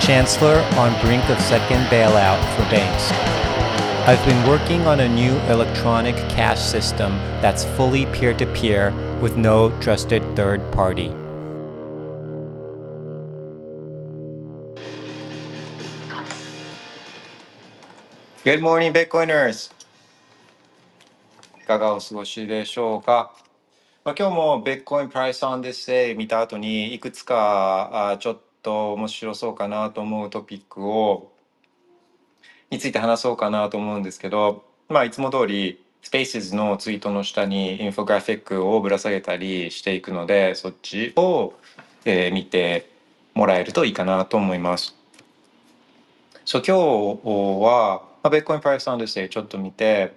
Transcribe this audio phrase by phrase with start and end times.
[0.00, 3.12] Chancellor on brink of second bailout for banks.
[4.08, 9.36] I've been working on a new electronic cash system that's fully peer to peer with
[9.36, 11.12] no trusted third party.
[18.42, 19.70] Good morning, Bitcoiners!
[21.60, 23.32] いかがお過ごしでしょうか、
[24.02, 31.31] まあ、今日も Bitcoin Price on this day 見た後にいくつかあちょっ と面白そうかなと思うトピックを
[32.71, 41.53] について話そうかなと思うんですけど、まあ、いつも通り Spaces のツイートの下にインフォグラフィックをぶら下げたりしていくのでそっちを、
[42.05, 42.89] えー見て
[43.35, 44.95] もらえるといいかなと思います。
[46.45, 50.13] そう今日は、まあ、Bitcoin Price on this day ちょっと見て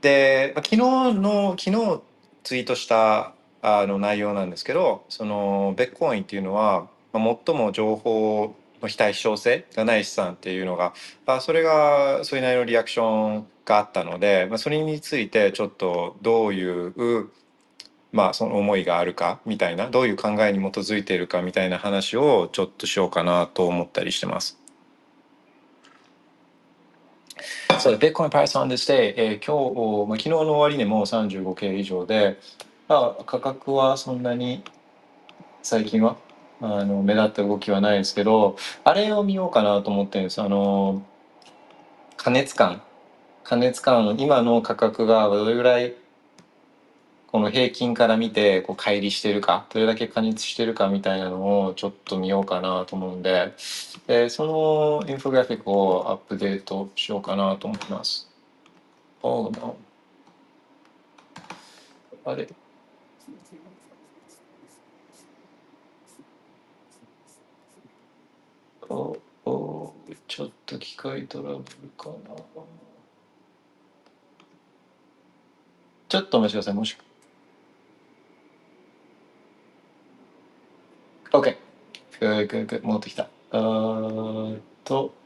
[0.00, 2.00] で、昨日の昨日
[2.44, 3.32] ツイートした
[3.62, 10.94] あの内容なんですけどそのベッコインっていうのは、最も情報の非対称性がない資産っていうのが
[11.26, 17.30] あそれがそれなりのリアクションがあったので、まあ、それについてちょっとどういう
[18.12, 24.58] まあその思いがあるかみたいなどういう考えに基づいているかみたいな話をちょっとしようかなと思ったりしてます。
[27.78, 32.38] そう、Bitcoin Price on this day、えー今日、まあ、昨日の終値も35系以上で、
[32.88, 34.62] まあ、価格はそんなに
[35.62, 36.16] 最近は
[36.60, 40.40] あの目立った動きはないですけど、あれを見ようかなと思ってるんです。
[40.42, 41.02] あの、
[42.16, 42.82] 加熱感。
[43.44, 45.94] 加熱感、今の価格がどれぐらい
[47.32, 53.54] この平均から見てこう乖離してるか、どれだけ加熱してるかみたいなのをちょっと見ようかなと思うんで、
[54.08, 54.44] えーそ
[55.02, 58.28] のインフォグラフィックをアップデートしようかなと思います。
[59.22, 59.76] Oh no.
[62.24, 62.48] あれ？
[68.90, 69.94] おお
[70.26, 71.62] ちょっと機械トラブル
[71.96, 72.14] かな。
[76.08, 76.74] ちょっとお待ちください。
[76.74, 76.96] もし
[81.32, 81.56] OK。
[82.20, 82.84] good, good, good.
[82.84, 83.28] 戻ってきた。
[83.52, 85.19] あーっと。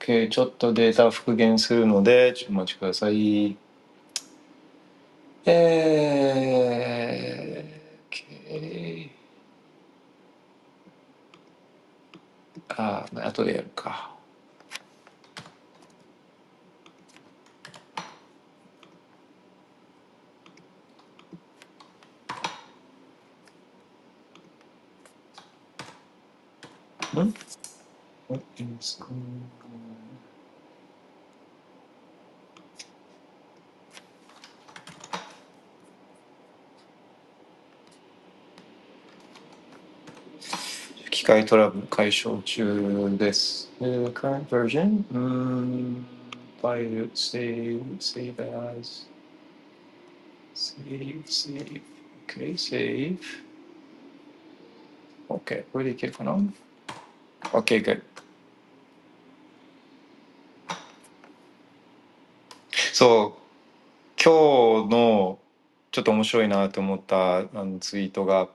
[0.00, 0.28] OK。
[0.30, 3.56] ちょっとデータ復元するので、ちょっとお待ちください。
[5.44, 9.10] えー、OK。
[12.68, 14.10] あー、後でやるか。
[27.22, 27.34] ん？
[28.29, 29.95] What is going on?
[41.11, 43.71] 機械トラブル解消中です。
[43.79, 45.03] えー current version?
[45.11, 46.05] うーん、
[46.61, 48.35] file, save, save
[48.79, 49.07] as.
[50.53, 51.81] Save, save.
[52.27, 53.17] Okay, save.
[55.29, 56.37] OK、これでいけるかな
[57.43, 58.01] ?OK, good.
[63.00, 65.38] そう、今日の
[65.90, 68.50] ちょっと面白いなと思ったあのツイートが、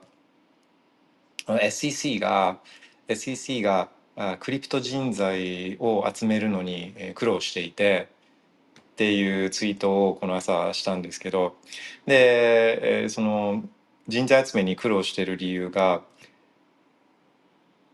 [1.46, 2.60] あの SEC が
[3.08, 8.06] SEC があクリプト人材を集めるのにえ苦労していて
[8.78, 11.56] っていうツイートをこの朝したんですけど。
[12.06, 13.64] で、えその
[14.06, 16.02] 人材集めに苦労してる理由が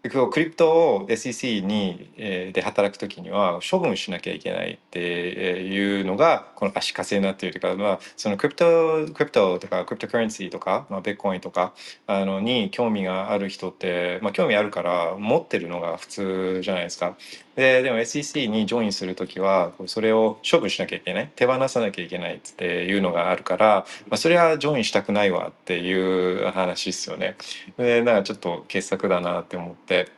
[0.03, 11.73] クリプトを SEC に、えーで働くときには処分しなきゃいけないっていうのがこの足かせになっているというか、まあ、そのクリプトクリプトとかクリプトカレンシーとか、まあ、ベッコインとか
[12.07, 17.17] あのに興味がある人って、まあ、興味あるから持ってるのが普通じゃないですか。
[17.55, 27.37] ででも SEC にジョインする時はそれを処分しなきゃいけない手放さなきゃいけないっていうのがあるから、まあ、それはジョインしたくないわっていう話ですよね。
[27.77, 30.09] でなんかちょっと傑作だなって思って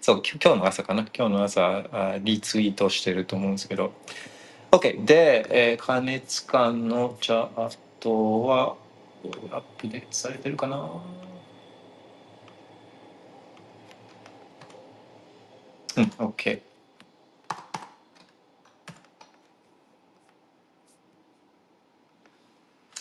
[0.00, 1.04] そう今日の朝かな？
[1.12, 3.92] 今日の朝あリツイートしてると思うんですけど
[4.70, 5.04] OK。
[5.04, 8.76] で、えー、加熱感のチャートは
[9.50, 10.88] アップデートされてるかな？
[15.98, 16.62] うん、OK。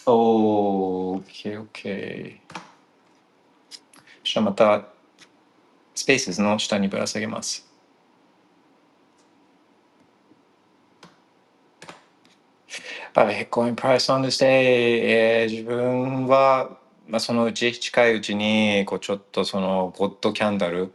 [0.06, 2.40] OK、OK。
[4.24, 4.88] そしたらまた、
[5.94, 7.68] スペースの下にぶら下げます。
[13.14, 16.78] Bitcoin price on this day、え、自分は、
[17.08, 20.94] まあ、そのうち近いうちにこうちょっとそのゴッドキャンダル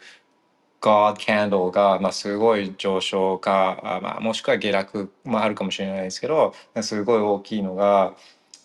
[0.82, 8.14] God Candle が、まあ、すごい上昇か、まあ、もしくは下落もあるかもしれないですけどすごい大きいのが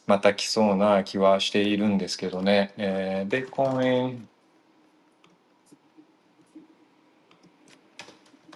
[0.08, 2.74] また来そうな気はしているんですけどね。
[2.78, 4.22] えー、Bitcoin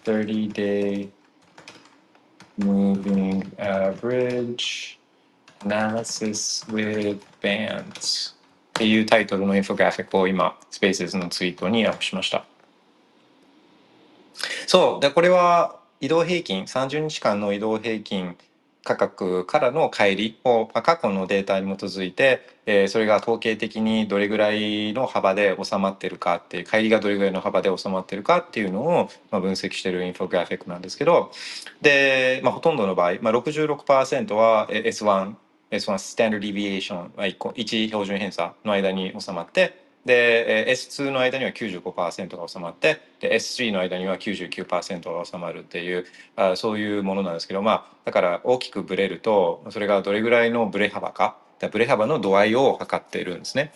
[0.03, 1.09] 30 day
[2.57, 4.97] moving average
[5.63, 12.45] analysis with bands っていうタイトルのインフォグラフィックを今、スペースのツイートにアップしました。
[14.71, 15.01] そう。
[15.01, 18.37] で、これは移動平均、30日間の移動平均
[18.85, 31.33] 価格からの乖離を、まあ、過去のデータに基づいて、えー、それが統計的にどれぐらいの幅で収まってるかっていう、乖離がどれぐらいの幅で収まってるかっていうのを、まあ、分析してるインフォグラフィックなんですけど、
[31.81, 35.33] で、まあ、ほとんどの場合、まあ66%は S1、
[35.71, 46.05] S1 スタンダードディビエーション、1標準偏差の間に収まって、で S2 の間には95%が収まってで S3 の間には99%が収まるっていう
[46.35, 51.37] あそういうものなんですけどまあだから大きくブレるとそれがどれぐらいのブレ幅か
[51.71, 53.71] ブレ幅の度合いを測っているんですね。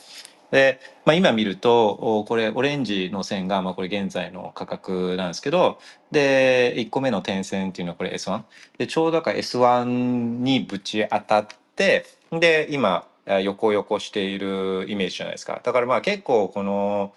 [0.52, 5.80] で、まあ、今見るとこれオレンジの線がまあこれ現在の価格なんですけど
[6.12, 8.42] で1個目の点線っていうのはこれ S1
[8.78, 13.08] でちょうどか S1 にぶち当たってで今
[13.44, 15.60] 横横しているイメージじゃないですか。
[15.64, 17.14] だからまあ結構この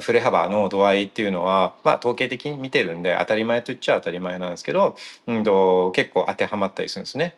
[0.00, 4.96] 振れ幅の度合いっていうのは、まあ、統計的に見てるんで当たり前と言っちゃ当たり前なんですけど、
[5.26, 7.36] うんと、結構当てはまったりするんですね。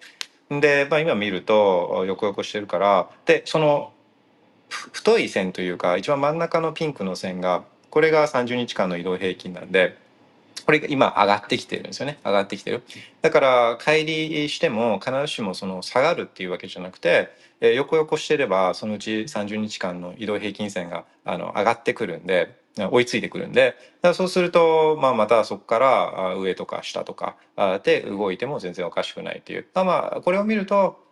[0.51, 3.93] で、まあ、今見ると横横してるからでその
[4.69, 9.97] 太い線というか一番真ん中のピンクの線がこれが30日間の移動平均なんで
[10.65, 12.19] これが今上がってきてるんですよね。
[12.25, 12.83] 上がってきてる。
[13.23, 17.31] だから乖離しても必ずしもその下がるっていうわけじゃなくて、
[17.61, 23.77] 横横してればそのうち30日間の移動平均線があの上がってくるんで追いついてくるんで
[24.15, 27.37] そうすると、まあ、またそこから上とか下とか
[27.85, 29.67] で動いても全然おかしくないっていう。
[29.75, 31.03] まあこれを見ると、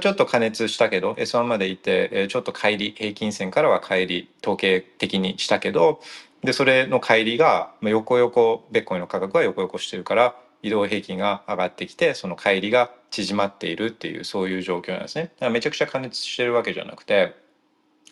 [0.00, 6.00] ちょっと加熱したけど S1 まで行ってちょっと乖離平均線からは乖離統計的にしたけど
[6.42, 15.24] でそれの乖離が横横ベッコイの価格は横横してるから移動平均が上がってきてその乖離が縮まっているっていうそういう状況なんですね。
[15.24, 17.34] だからめちゃくちゃ加熱してるわけじゃなくて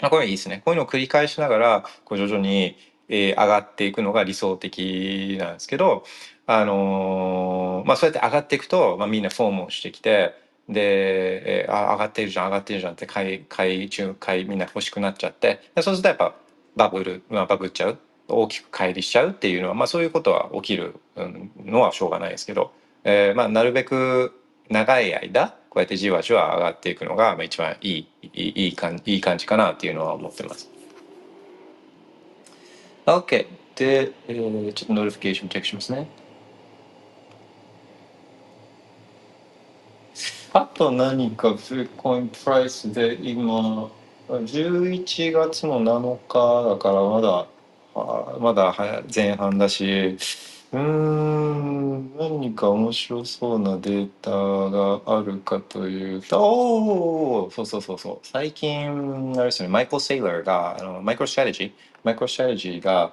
[0.00, 0.62] あこれいいですね。
[0.64, 2.76] こういうのを繰り返しながらこう徐々に、
[3.08, 6.04] えー、上がっていくのが理想的なんですけど、
[6.46, 10.34] あのー、まあ、そうやって上がっていくと、まあ、みんなフォームをしてきて
[10.68, 16.34] で、えー、あ上がってるじゃん上がってるじゃんって買い買い中買いみんな欲しくなっちゃってそうするとやっぱ
[16.76, 17.98] バブル、まあ、バブっちゃう
[18.28, 20.94] 大きく乖離しちゃうっていうのは、まあ、そういうことは起きる
[21.64, 22.72] のはしょうがないですけど、
[23.04, 24.38] えーまあ、なるべく
[24.68, 30.70] 長い間こうやってじわじわ上がっていくのが、一番いいいいいい感いい感じかなっていうのは思ってます。
[33.06, 33.46] OK。
[33.76, 36.08] で、えー、ちょっと notification チェックしますね。
[40.52, 43.90] あと何かフルコインプライスで今
[44.28, 47.46] 11月の7日だからまだ
[48.40, 48.74] まだ
[49.14, 50.16] 前半だし
[50.70, 58.18] うん何か面白そうなデータがあるかというとおおそうそうそうそう。
[58.22, 61.72] 最近あれですねマイクル・セイラーがあのマイクロストラテジー
[62.04, 63.12] マイクロストラテジーが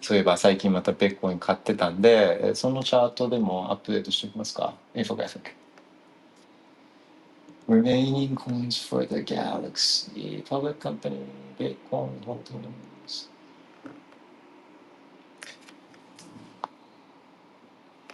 [0.00, 4.74] そういえば最近またベッコイン買ってたんでそのチャートでもアップデートしておきますか？
[4.94, 5.50] インフォグラフィック
[7.68, 10.42] Remaining coins for the Galaxy.
[10.44, 11.16] Public Company
[11.58, 12.08] Bitcoin.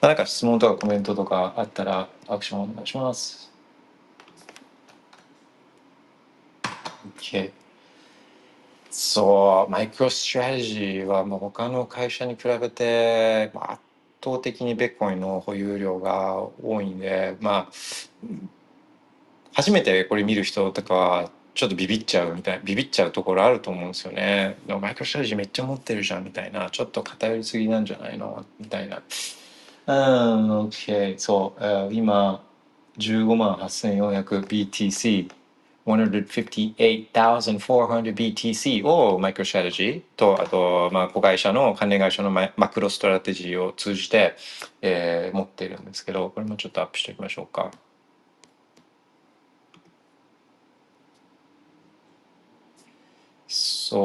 [0.08, 3.50] Holdings 何か質問とかコメントとかあったらアクションお願いします。
[7.18, 7.50] OK。
[8.90, 13.82] そう、マイクロストラテジーはまあ他の会社に比べて、圧
[14.24, 17.72] 倒的にビットコインの保有量が多いんで、まあ、
[19.52, 24.56] 初めてこれ見る人とかはちょっとビビっちゃうみたいなビビっちゃうところあると思うんですよね。
[24.66, 29.02] でもマイクロストラテジーめっちゃ持ってるじゃんみたいな、ちょっと偏りすぎなんじゃないのみたいな。
[29.88, 31.18] うん、OK。
[31.18, 32.44] そう、今、
[32.98, 35.30] 15万 8400BTC
[35.86, 40.02] 158,400BTC をマイクロストラテジー。
[40.16, 44.36] とあとまあ子会社の関連会社のママクロストラテジーを通じて、
[44.82, 47.70] えー、持っているんですけどこれもちょっとアップしておきましょうか。
[53.48, 54.00] そう。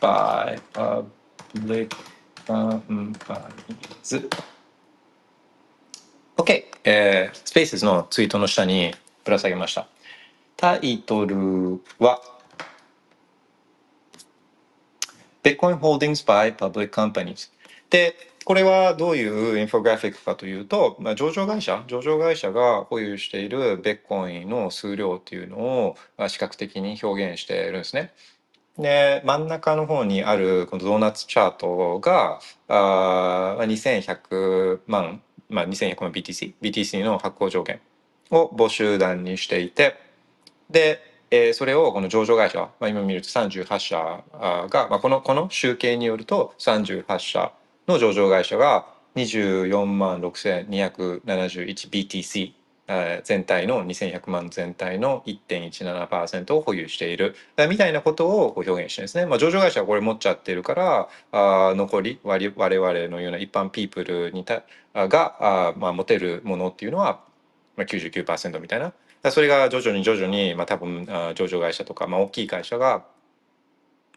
[0.00, 4.30] by Public Companies。
[6.36, 9.88] OK、えー、スペースのツイートの下にぶら下げました。
[10.56, 12.20] タイトルは
[15.42, 17.50] Bitcoin Holdings by Public Companies
[17.90, 28.12] でこれはどういうインフォグラフィックかというと、まあ、上場会社上場会社が保有しているベッコインの数量っていうのをまあ視覚的に表現しているんですね。
[28.78, 37.80] で真ん中の方にあるこのドーナツチャートがあ2100万、まあ、2100万 BTC BTC の発行条件
[38.30, 39.96] を募集団にしていて
[40.70, 44.24] で、えー、それをこの上場会社、まあ、今見ると38社
[44.68, 47.52] が、まあ、このこの集計によると38社
[47.86, 52.54] の上場会社が24万 6271BTC
[53.22, 57.36] 全体の2100万全体の1.17%を保有している
[57.68, 59.26] みたいなことを表現してですね。
[59.26, 62.72] まあ、上場会社はこれ持っちゃってるからあ残り我々
[63.08, 67.20] のような一般ピープルにたがあ、まあ、持てるものっていうのは
[67.76, 68.92] 99%みたいな
[69.28, 73.04] それが徐々に徐々に、まあ、多分上場会社とか、まあ、大きい会社が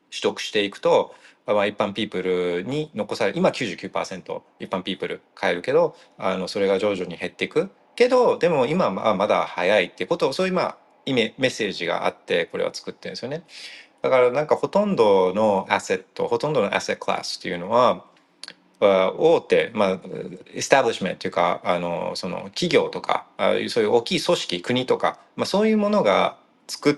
[0.10, 1.13] 取得していくと、
[1.45, 13.43] まあ、一般ピープルに残される今99%一般ピープル買えるけどあのそれが徐々に減っていくけどでも今はまだ早いってことをそういうまあ意味メッセージがあってこれは作ってるんですよね。
[14.01, 18.05] だからなんかほとんどのアセットほとんどのアセットクラスっていうのは
[18.86, 20.00] 大手、まあ、
[20.54, 26.38] エスタブリッシュメントというかあのその企業とかあそういう大きい組織国とか、まあ、そういうものが
[26.68, 26.94] 作っ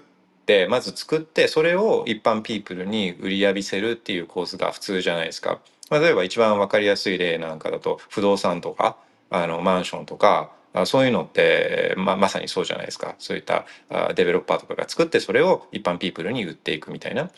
[0.46, 5.60] てまず作ってそれを一般ピープルに売り浴びせるっていう構図が普通じゃないですか。
[5.90, 8.98] まあ、例えば一番分かりやすい例なんかだと不動産とか
[9.30, 10.52] あのマンションとか
[10.86, 13.66] そういうのって、ままさにそうじゃないですかそういった
[14.14, 17.30] デベロッパーとかが作ってそれを一般ピープルに売っていくみたいな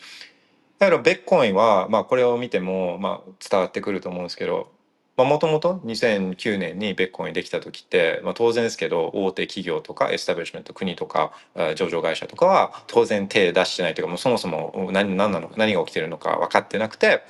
[0.78, 4.70] だからビットコインは、まあ、これを見ても、まあ、伝わってくると思うんですけど
[5.16, 11.32] もともと2009年にビットコインできた時って、まあ、当然ですけど大手企業とかエスタブリッシュメント国とか
[11.74, 17.22] 上場会社とかは当然手出してないというかもうそもそも何何なの何が起きてるのか分かってなくてだか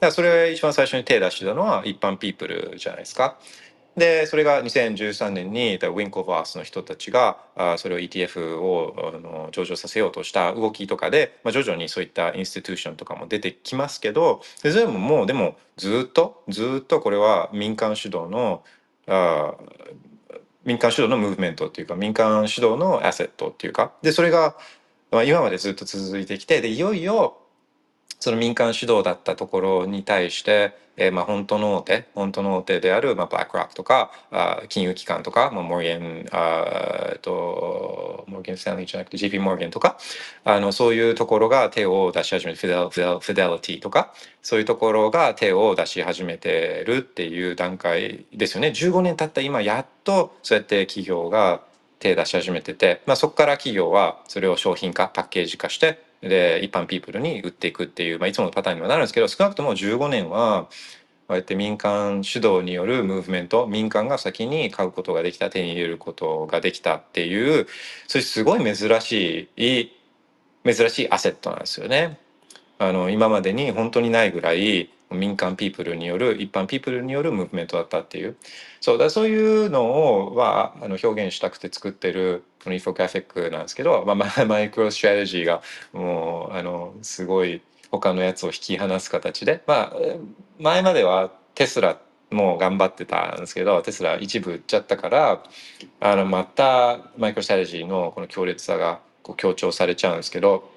[0.00, 3.36] らそれ一番最初に手出してたのは一般ピープルじゃないですか。
[3.96, 18.64] でそれが2013年にウィンクルボスの人たちがあそれを ETF をあの上場させようとした動きとかで、まあ、徐々にそういった institution とかも出てきますけどそれももうでもずっとずっとこれは民間主導の
[19.06, 19.54] あ
[20.64, 23.92] 民間主導のムーブメントっていうか民間主導のアセットっていうか。
[24.02, 24.56] でそれが、
[25.26, 27.36] 今までずっと続いてきてでいよいよ
[28.18, 39.98] その民間主導だったところに対して、えー、まあ本当の大手本当の大手である、まあ、ブラックロックとかあ金融機関とか、まあ、モーゲンあえっとモーゲン・スタンリーじゃなくて JP モーゲンとか
[40.44, 42.88] あのそういうところが手を出し始めてフィデル
[43.20, 48.68] フィデリティとかそういうところが手を出し始めてるっていう段階ですよね。
[48.68, 51.62] 15年経った今やっとそうやって企業が
[52.04, 60.68] 手出し始めてて、まあ、そこから企業はそれを商品化パッケージ化してで一般ピープルに売っていくっていう、まあ、いつものパターンにはなるんですけど少なくとも15年は
[61.26, 67.66] こうやって民間主導によるムーブメント民間が先に買うことができた手に入れることができたっていう
[68.08, 69.90] それすごい珍しい
[70.64, 72.18] 珍しいアセットなんですよね。
[72.78, 78.36] あの今までに本当にないぐらい民間ピープルによる一般ピープルによるムーブメントだったっていう。
[78.80, 89.96] そうだそういうのをはあの表現したくて作ってるこのインフォグラフィックなんですけど、まあ、 マイクロストラテジーがもうあのすごい他のやつを引き離す形でまあ
[90.58, 91.98] 前まではテスラ
[92.30, 95.42] もう頑張ってたんですけどテスラ一部売っちゃったから
[96.00, 100.73] あのまたマイクロストラテジーのこの強烈さがこう強調されちゃうんですけど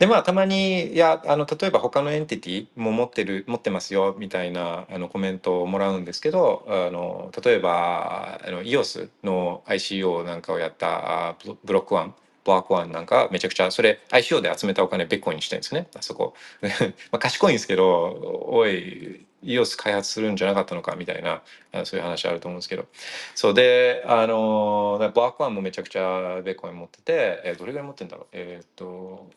[0.00, 12.14] でまあたまにいやあの例えば他の entity も持ってる持ってますよみたいなあのコメントをもらうんですけどあの例えばあの EOS の ICO なんかをやったブロックワン
[12.44, 16.34] ブロックワンなんかめちゃくちゃそれ ICO で集めたお金ビットコインにしてるんですねあそこ。
[17.12, 21.42] まあ賢いんですけどおい EOS 開発するんじゃなかったのかみたいな
[21.84, 22.86] そういう話あると思うんですけど。
[23.34, 28.26] そうであのブロックワンもめちゃくちゃベッコイン持ってて、えーどれぐらい持ってんだろう？
[28.32, 29.28] えーっと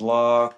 [0.00, 0.52] ブロッ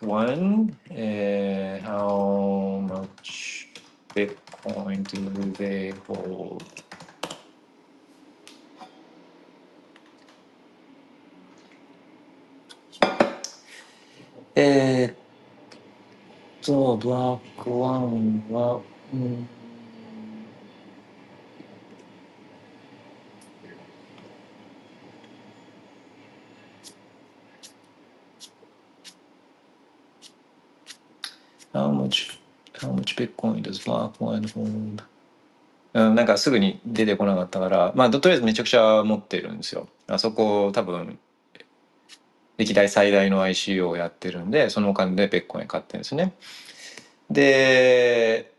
[0.00, 3.68] ク1、えー how much
[4.12, 6.64] Bitcoin do they hold?
[14.56, 15.16] えーっ
[16.60, 18.80] と、ブロック1は、
[19.14, 19.48] うん、
[31.72, 32.38] How much,
[32.74, 35.02] how much Bitcoin does Block One hold?
[35.94, 39.88] うん、なんかすぐに出てこなかったから、まあ、とりあえずめちゃくちゃ持ってるんですよ。
[40.06, 41.18] あそこ多分、
[42.56, 46.32] 歴代最大の ICO をやってるんで、そのお金でベッコイン買ってるんですね。
[47.30, 48.51] で、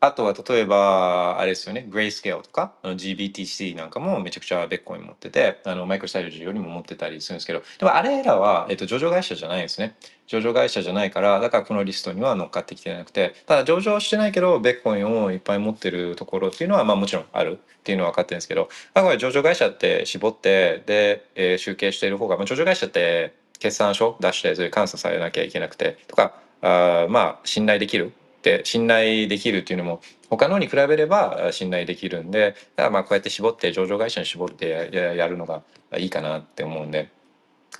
[0.00, 9.96] あとは例えば、あれですよね、グレイスケールとか、GBTC なんかもめちゃくちゃベッコイン持ってて、あのマイクロスタイルジーよりも持ってたりするんですけど、でもあれらは、えっと、上場会社じゃないですね。
[10.28, 35.62] 上場会社じゃないから、だからこのリストには乗っかってきてなくて、ただ上場してないけど、ベッコインをいっぱい持ってるところっていうのは、まあもちろんあるっていうのは分かってるんですけど、あ、これ上場会社って絞って、で、えー集計している方が、まあ、上場会社って決算書出して、それ監査されなきゃいけなくて、とか、あまあ信頼できるって信頼できるっていうのも他のに比べればあ信頼できるんでだからまあこうやって絞って上場会社に絞ってやややるのが
[35.96, 37.10] いいかなって思うんで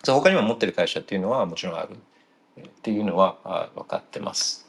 [0.02, 1.96] そう他にも持ってる会社っていうのはもちろんある
[2.60, 4.66] っていうのはあ分かってます。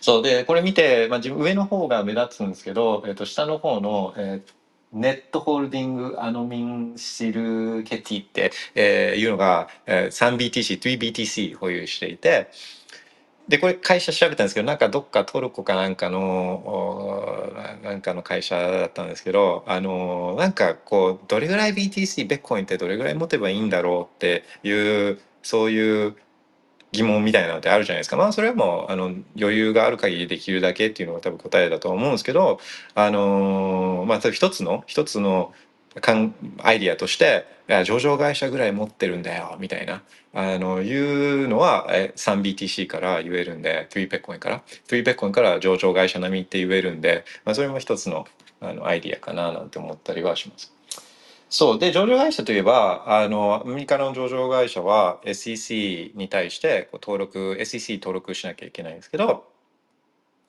[0.00, 4.58] そうでこれ見て、まあ、自分上の方が目立つんですけど、えっと下の方の、えー
[4.90, 12.48] ネットホールディングアノミンシルケティって、えーいうのが、えー 3BTC、3BTC 保有していて、
[13.48, 17.50] でこれ会社調べたんですけどなんかどっかトルコかなんかの
[17.82, 26.16] なんかの会社だったんですけどあのなんかこうどれぐらい BTC ベッコインってどれぐらい持てばいいんだろうっていうそういう
[26.92, 28.16] 疑問みたいなのってあるじゃないですか。
[28.16, 32.60] まあそれはもうあの余裕がある限りできるだけっていうのが多分答えだと思うんですけど
[32.94, 35.52] あのまあ一つの一つの
[36.62, 40.02] アイディアとしていや上場会社ぐらい持ってるんだよみたいな。
[40.34, 44.62] あのいうのはえ 3BTC から言えるんで3ペッコインから。
[44.88, 48.26] 3ペッコインから上場会社並みって言えるんで、まあ、それも一つの
[48.60, 50.72] あのアイディアかななんて思ったりはします。
[51.48, 51.78] そう。
[51.78, 59.46] で上場会社といえばあのアメリカの上場会社は SEC に対してこう登録 SEC 登録しなきゃいけないんですけど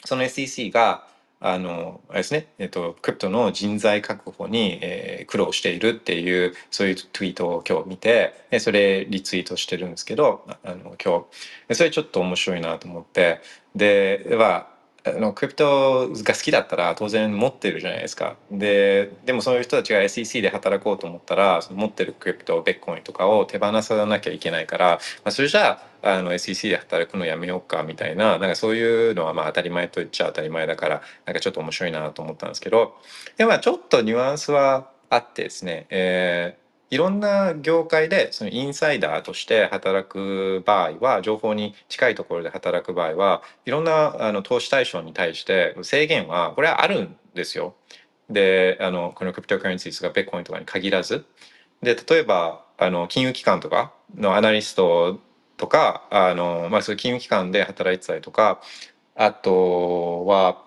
[0.04, 1.08] その SEC が
[1.42, 11.26] あのあれですね、えっと、クリプトの人材確保に、えー苦労しているっていうそういうツイートを今日見てでそれリツイートしてるんですけどあの今
[11.70, 11.76] 日。
[11.76, 13.42] それちょっと面白いなと思って。
[13.76, 14.68] では
[15.14, 18.36] のクリプトが好きだったら当然持ってるじゃないですか。
[18.52, 24.86] ででもそういう人たちが SEC で働こうと思ったら持ってるクリプトベッコインとかを手放さなきゃいけないから、
[25.24, 32.96] まあ、それじゃああの SEC で働くのやめようかみたいななんかそういうのはまあ当たり前と言っちゃ当たり前だからなんかちょっと面白いなと思ったんですけど。
[33.38, 36.59] でもまあちょっとニュアンスはあってですね、えー
[36.90, 47.76] いろんな業界でそのインサイダーとして働く場合は情報に近いところで働く場合はいろんなあの投資対象に対して制限はこれはあるんですよ。
[48.30, 51.26] であのこのクリプトカレンシーがベッコインとかに限らず
[51.82, 55.20] で例えばあの金融機関とかのアナリスト
[55.58, 58.62] とかあの、まあ、そういう金融機関で働いてたりとか
[59.16, 60.64] あとは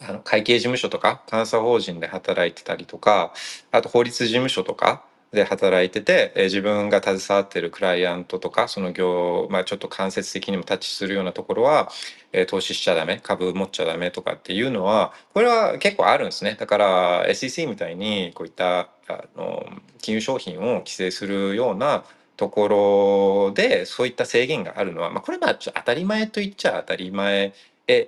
[0.00, 3.32] あの会計事務所とか監査法人で働いてたりとか
[3.70, 11.90] あと法律事務所とかで働いてて、え自分が携わってるクライアントとかその業、まあ、ちょっと間接的にもタッチするようなところは、
[12.32, 16.56] え投資しちゃダメ株持っちゃダメとかっていうのはこれは結構あるんですね。
[16.58, 19.66] だから SEC みたいにこういったあの
[20.00, 22.04] 金融商品を規制するような
[22.36, 27.52] ところでそういった制限があるのは、まあ、これまあちょ当たり前と言っちゃ当たり前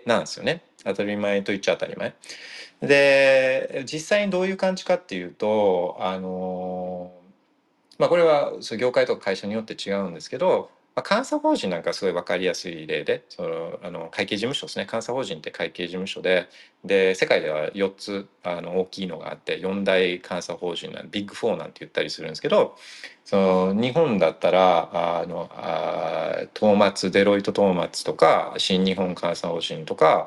[0.07, 0.62] なんですよね。
[0.88, 2.14] 当たり前と言っちゃ当たり前。
[2.81, 7.12] で実際にどういう感じかっていうとあの
[7.98, 14.89] まあこれは業界とか会社によって違うんですけど、まあ、監査法人なんかすごい分かりやすい例でそのあの会計事務所ですね。
[14.91, 16.49] 監査法人って会計事務所で
[16.85, 22.77] で世界では4つあの大きいのがあって4大監査法人なんビッグ4なんて言ったりするんですけど
[23.25, 23.37] そ
[23.73, 30.27] の日本だったらあのあトーマツデロイトトーマツとか新日本監査法人とか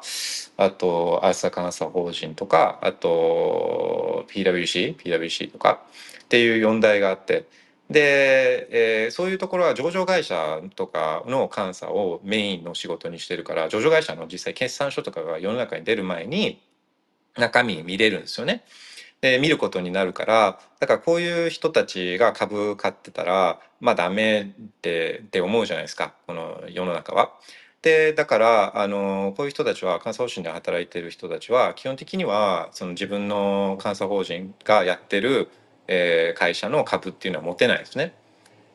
[0.55, 5.81] あと朝監査法人とかあと PWC PWC とか
[6.23, 7.45] っていう4大があって
[7.91, 16.61] で、えーそういうところは上場会社とかの監査をメインの仕事にしてるから上場会社の実際決算書とかが世の中に出る前に
[17.37, 18.63] 中身見れるんですよね。
[19.21, 24.45] で見ることになるからだからこういう人たちが株買ってたらまあダメっ
[24.81, 27.33] てって思うじゃないですかこの世の中は。
[27.81, 35.49] でだからあのこういう人たちは監査法人で働いてる人たちは基本的にはその自分の監査法人がやってる、
[35.93, 38.13] えー会社の株っていうのは持てないですね。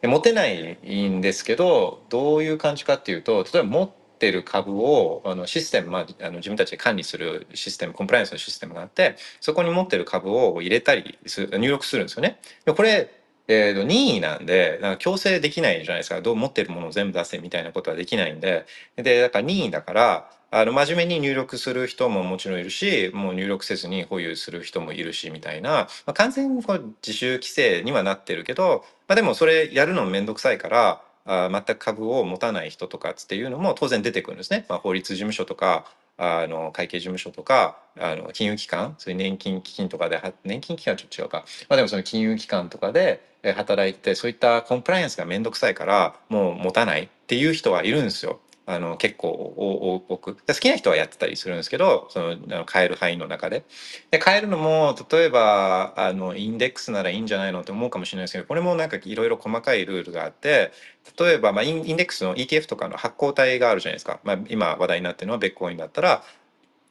[0.03, 0.77] 持てない
[1.11, 12.39] んですけどどういう感じかっていうと例えば持ってる株をあのシステム、まあ、あの自分たちで管理するシステムコンプライアンスのシステムがあってそこに持ってる株を入れたり入力するんですよね。
[12.77, 13.11] これ
[13.49, 16.21] えー、と任意なんでなんか強制できないじゃないですか。
[16.21, 18.67] どう持ってるものを全部出せみたいなことはできないんで。
[18.97, 34.65] でだから任意だからあの真面目に入力する人ももちろんいるしもう入力せずに保有する人もいるしみたいな、まあ、完全にこう自主規制にはなってるけど、まあ、でもそれやるの面倒くさいからあ全く株を持たない人とかっていうのも当然出てくるんですね。
[34.69, 35.85] まあ、法律事務所とか
[36.19, 43.21] あの会計事務所とかあの金融機関そういう年金基金とかで年金基金はちょっと違うか、まあ、でもその金融機関とかで
[43.53, 48.41] 働いてそういったコンプライアンスが面倒くさいからもう持たないっていう人はいるんですよ。
[48.69, 53.65] あの結構多く好きな人はやってたりするんですけどそのあの買える範囲の中で
[54.11, 60.73] で買えるのも例えばあのインデックスならいいんじゃないのって思うかもしれないですけどこれもなんかいろいろ細かいルールがあって
[61.17, 66.25] 例えば、まあ、インインデックスの ETF とかの発行体があるじゃないですか、まあ、今話題になってるのはベッコインだったら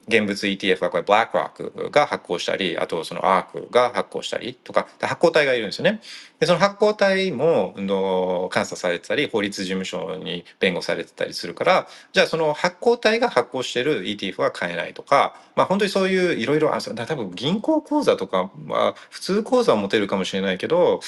[0.07, 6.01] 現物 ETF はこれブラックロックが発行したりあとそのアークが発行したりとか発行体がいるんですよね。
[6.39, 20.99] でその発行体もの監査されてたり法律事務所に弁護されてたりするからじゃあその発行体が発行してる ETF は買えないとかまあ本当にそういういろいろあ多分銀行口座とかは普通口座は持てるかもしれないけど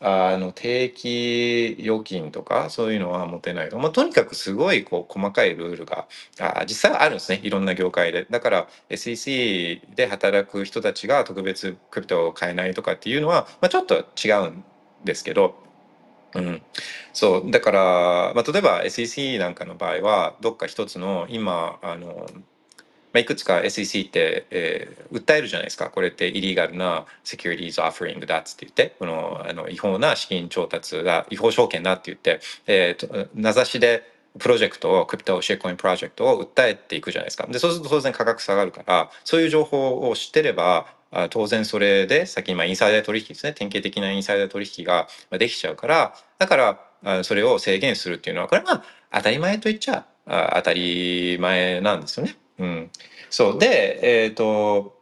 [0.00, 6.06] あの定期預金とかそういうのは持てないと、まあ、とにかくすごいこう細かいルールが
[6.38, 8.26] あ実際あるんですねいろんな業界で。
[8.36, 14.64] だから SEC で働く人たちが特別クリプトを買えないとかっていうのは、まあ、ちょっと違うん
[15.04, 15.54] ですけど、
[16.34, 16.62] うん、
[17.14, 17.50] そう。
[17.50, 22.26] だから、まあ、例えば SEC なんかの場合はどっか一つの今あの
[23.14, 25.88] ま、いくつか SEC って、えー、訴えるじゃないですか。
[25.88, 37.46] これってイリーガルなセキュリティーズオフリングだっつって言ってこのあの違法な資金調達が違法証券だって言って、えー、名指しでプロジェクトをクリプトシェイコインプロジェクトを訴えていくじゃないですか。
[37.46, 40.86] でそうすると当然価格下がるからそういう情報を知ってれば
[41.30, 43.52] 当然それで先にまあインサイダー取引ですね。
[43.52, 52.36] 典型的なインサイダー取引ができちゃうからだからそれを制限するっていうのはこれは当たり前と言っちゃ当たり前なんですよね。
[52.58, 52.90] うん、
[53.30, 53.58] そう。
[53.58, 54.95] でえっ、ー、と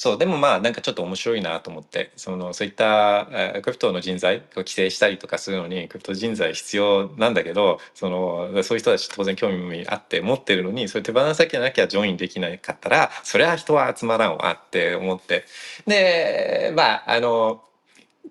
[0.00, 3.28] そうでもまあなんかちょっと面白いなと思ってそのそういった
[3.62, 15.44] クリプトの人材を規制したりとかするのにクリプト人材必要なんだけどそのそういう人たち当然興味あって持ってるのにそれ手放さなきゃジョインできなかったらそれは人は集まらんわって思って。
[15.86, 17.60] でまああの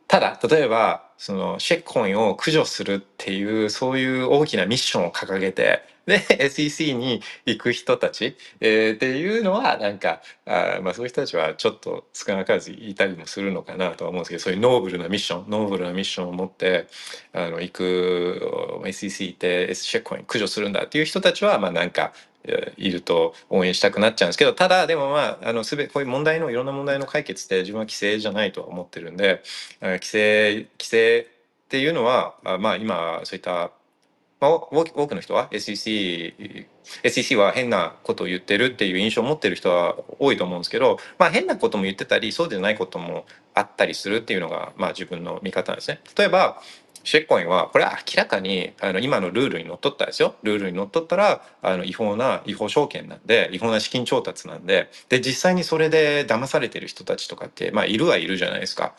[0.07, 16.87] ただ例えばそのシェッコインを駆除するっていうそういう大きなミッションを掲げてで SEC に行く人たち、えー、っていうのはなんかあ、まあ、そういう人たちはちょっと少なからずいたりもするのかなとは思うんですけどそういうノーブルなミッションノーブルなミッションを持って
[17.33, 22.13] あの行く SEC 行って S シェッコイン駆除するんだっていう人たちはまあなんか
[22.77, 29.43] いると応援したくなっちゃうんですけどただでもまああのすべこういう問題のいろんな問題の解決って自分は規制じゃないとは思ってるんで
[29.81, 31.27] 規制規制
[31.65, 33.71] っていうのはまあ今そういった
[34.39, 36.65] まあ、多くの人は SEC,
[37.03, 45.99] SEC は変なことを言ってるっていう印象を持ってる人は多いと思うんですけど、まあ、変なことも言ってたりそうでないこともあったりするっていうのが、まあ、自分の見方なんですね。
[46.17, 46.61] 例えば
[47.03, 58.93] シェッコインはこれは明らかにあの今のルールにのっとったですよルールにのっとったらあの違法な違法証券なんで違法な資金調達なんでで実際にそれで騙されてる人たちとかって、まあ、いるはいるじゃないですか。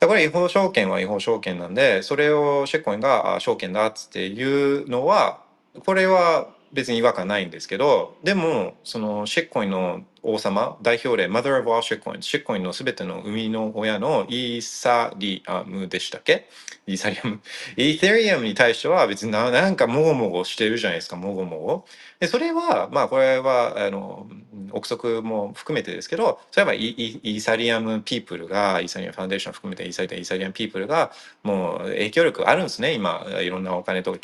[0.00, 5.40] これ違法証券は違法証券なんでそれをシェコインが証券だっつっていうのは
[5.84, 16.48] これは別に違和感ないんですけどでもそのシェッコインの王様代表例 Mother of all shitcoins シェッコインの全ての生みの親のイーサリアムでしたっけ？
[16.86, 17.40] イーサリアム？
[17.76, 21.84] イーサリアムに対しては別になんかもごもごしてるじゃないですかもごもご
[22.20, 24.26] でそれはまあこれはあの
[24.72, 34.18] 憶測も含めてですけどそれはイーサリアムピープルがイーサリアムファンデーション含めてイーサリアムピープルがもう影響力あるんですね今いろんなお金とか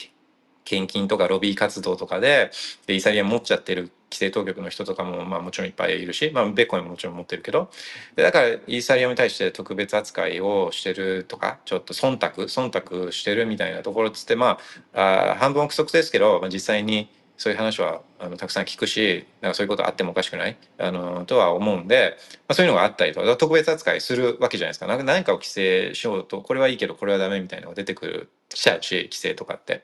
[0.65, 2.51] 献金とかロビー活動とかで
[2.87, 7.71] でイーサリアム持っちゃってる規制当局の人とかも、まあ、もちろんいっぱいいるし、まあ、ベッコインももちろん持ってるけど
[8.15, 12.71] でだからイーサリアムに対して特別扱いをしてるとかちょっと忖度忖
[13.05, 14.59] 度してるみたいなところっつってま
[14.95, 20.57] ああ半分憶測ですけど、まあ、実際にそういう話はあのたくさん聞くしなんかそういうことあってもおかしくない？
[20.79, 29.83] あのとは思うんで、まあ、そういうのがあったりとか特別扱いするわけじゃないですかなんか何かを規制しようとこれはいいけどこれはダメみたいなのが出てくるきちゃうし規制とかって。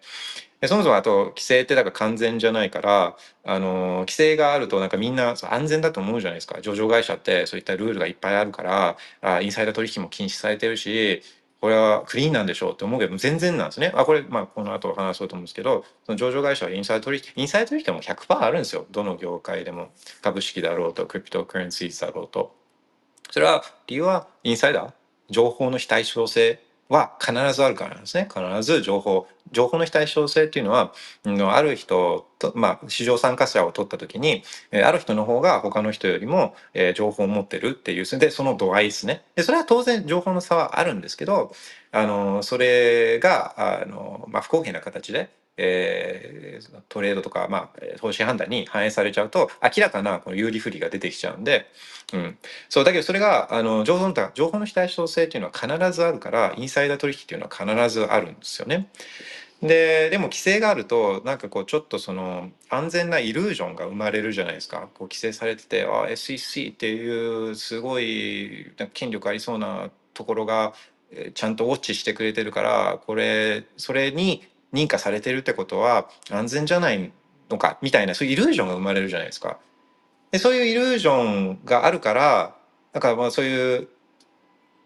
[0.61, 6.61] でそもそもあと規制ってだから完全じゃないからあの規制があるとなんかみんな安全だと思うじゃないですか。
[6.61, 11.23] 上場会社ってそういったルールがいっぱいあるからあインサイダー取引も禁止されてるし
[11.63, 13.93] これはクリーンなんでしょうって思うけど全然なんですね。
[13.95, 18.87] あこれまあこの後話そうと思うんですけどその上場会社はインサイド取引インサイド取引はも100%あるんですよ。
[18.91, 19.91] どの業界でも。
[20.21, 22.55] 株式だろうとクリプトカレンシーだろうと。
[23.31, 24.93] それは理由はインサイダー？
[25.31, 26.61] 情報の非対称性？
[26.91, 28.29] は必ずあるからなんですね。
[28.29, 29.27] 必ず情報。
[29.53, 30.93] 情報の非対称性っていうのは、
[31.25, 36.55] ある人と、まあ、市場参加者を取った時に、ある人の方が他の人よりも、
[36.95, 39.23] 情報を持ってるっていう、で、その度合いですね。
[39.35, 41.53] で、それは当然情報の差はあるんですけど、
[41.93, 45.31] あの、それが、あの、まあ、不公平な形で、
[45.63, 51.67] えー、トレードとか、まあ、投資判断に反映されちゃうと明らかなこの有利不利が出てきちゃうんで、
[52.15, 52.39] うん、
[52.71, 58.89] そうだけどそれがあの情報の情報の非対称性っていうのは必ずあるからインサイダー取引っていうのは必ずあるんですよね。
[59.63, 70.73] ででも規制があるとなんかこうちょっとその安全なイルージョンが生まれるじゃないですかこう規制されててあ SEC っていうすごい権力ありそうなところが
[71.35, 74.43] ちゃんとウォッチしてくれてるからこれそれに
[74.73, 77.13] 認可されてるってことは安全じゃない
[77.49, 79.59] のかみたいなそういうイルージョンが生まれるじゃないですか。
[80.31, 82.55] でそういうイルージョンがあるから
[82.93, 83.89] だからまあそういう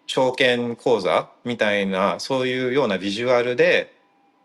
[0.07, 3.95] 証券口座みたいなそういうようなビジュアルで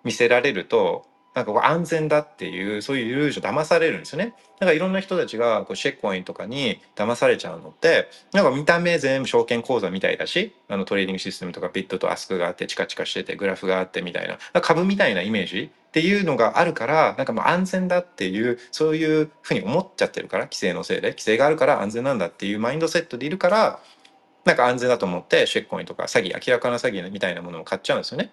[0.04, 1.06] 見せられると
[1.40, 4.34] なんかこう安全だっていうそういうイルージョン騙されるんですよね。
[4.60, 23.80] だからいろんな人たちがこうシェッコインとかに騙されちゃうのってなんか見た目全部証券口座みたいだしあのトレーディングシステムとかビットとアスクがあってチカチカしててグラフがあってみたいな株みたいなイメージっていうのがあるからなんかもう安全だっていうそういうふうに思っちゃってるから規制のせいで規制があるから安全なんだっていうマインドセットでいるから
[24.44, 28.32] なんか安全だと思ってシェッコインとか詐欺明らかな詐欺みたいなものを買っちゃうんですよね。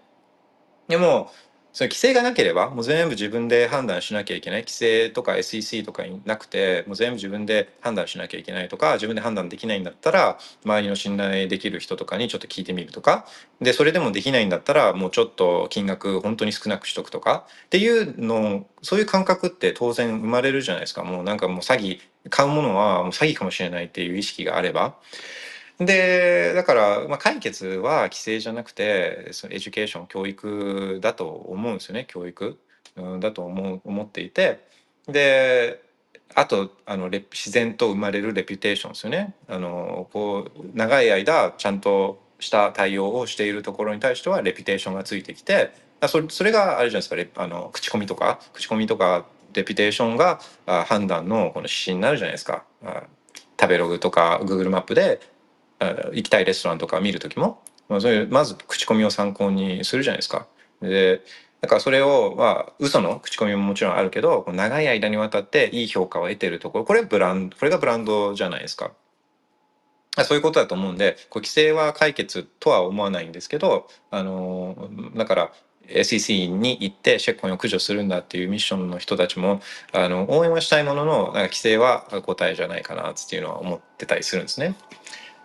[0.89, 1.31] でも
[1.77, 13.27] その規制がなければもう全部自分で判断しなきゃいけない規制とか SEC とかになくてもう全部自分で判断しなきゃいけないとか自分で判断できないんだったら周りの信頼できる人とかにちょっと聞いてみるとか。
[13.61, 17.45] でそれでもできないんだったらもうちょっと金額本当に少なくしとくとか。
[17.67, 21.05] っていうのそういう感覚って当然生まれるじゃないですか。
[21.05, 24.97] もうなんかもう詐欺買うものはもう詐欺かもしれないっていう意識があれば。
[25.79, 32.59] でだから、まあ、解決は規制じゃなくてその education 教育だと思うんですよね教育、
[32.97, 34.65] うん、だと思う思っていて。
[35.07, 35.83] で
[36.35, 39.35] あとあの自然と生まれる reputation ですよね。
[39.49, 45.71] あのこう長い間ちゃんとした対応をしているところに対しては reputation がついてきて。
[46.09, 48.41] それそれがあれじゃないですかあの口コミとか。
[48.53, 52.65] 口コミとかレピュテーションが判断のこの指針になるじゃないですか。
[53.59, 55.21] 食べログとか Google マップで
[55.79, 60.47] 行きたいレストランとか見る時も、まあ、そういうまず口コミを参考にするじゃないですか。
[60.81, 61.23] で
[61.61, 68.93] だからそれをまあ嘘の口コミももちろんあるけど長い間にわたっていい評価を得てるところこれブランこれがブランドじゃないですか。
[70.25, 75.53] そういうことだと思うんでこう規制は解決とは思わないんですけどあのだから
[75.89, 79.61] SEC に行ってシェッコンを駆除するんだっていうミッションの人たちも
[79.93, 84.75] あの応援はしたいもののなんか規制は答えじゃないかなっていうのは思ってたりするんですね。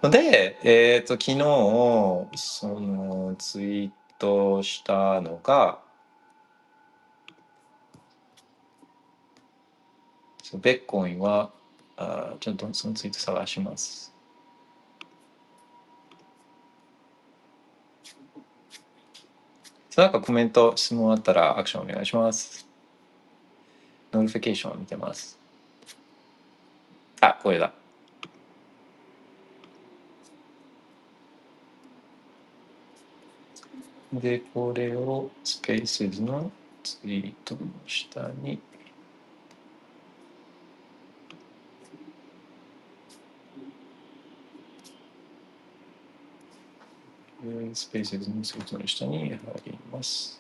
[0.10, 1.38] で、えっ、と、昨日、
[2.36, 5.80] その、ツイートしたのが、
[10.56, 11.52] ベッコインは、
[11.98, 14.12] あちょっとそのツイート探します。
[19.96, 22.68] なんかコメント、質問あったらアクションお願いします。
[24.12, 25.38] notification を見てます。
[27.20, 27.81] あ、これだ。
[34.14, 36.52] で、これを Spaces の
[36.84, 38.60] ツイートの下に
[47.74, 50.40] スペースズのツイートの下に貼ります。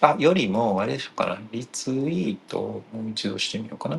[0.00, 1.40] あ、よりも、あれでしょうかな。
[1.52, 3.96] リツイートをもう一度してみようかな。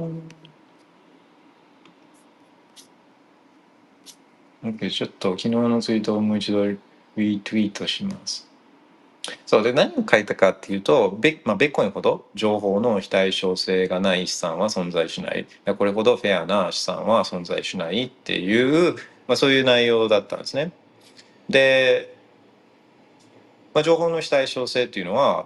[4.63, 6.65] OK、ちょっと昨日のツイートをもう一度
[7.15, 8.50] リツイートします。
[9.45, 15.45] そうで何を書いたかっていうとベ,、まあ、ベッコインほど情報の非対称性がない資産は存在しない
[15.77, 18.95] これほどフェアな資産は存在しないっていう、
[19.27, 20.71] まあ、そういう内容だったんですね。
[21.49, 22.15] で、
[23.73, 25.45] まあ、情報の非対称性っていうのは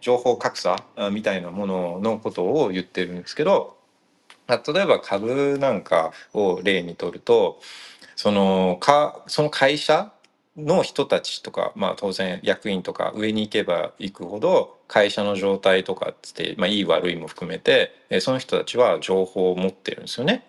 [0.00, 0.76] 情報格差
[1.12, 3.76] みたいなもののことを言ってるんですけど
[4.48, 7.60] 例えば株なんかを例にとると
[8.16, 10.12] そのかその会社
[10.58, 20.44] の人たちとか、まあ、当然役員とか上に行けば行くほど会社の状態とかっつって、まあ、いい悪いも含めてその人たちは情報を持ってるんですよね。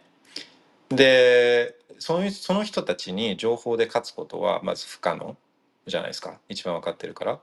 [0.89, 5.37] でそのその人たちに情報で勝つことはまず不可能
[5.85, 7.39] じゃないですか一番分かってるから。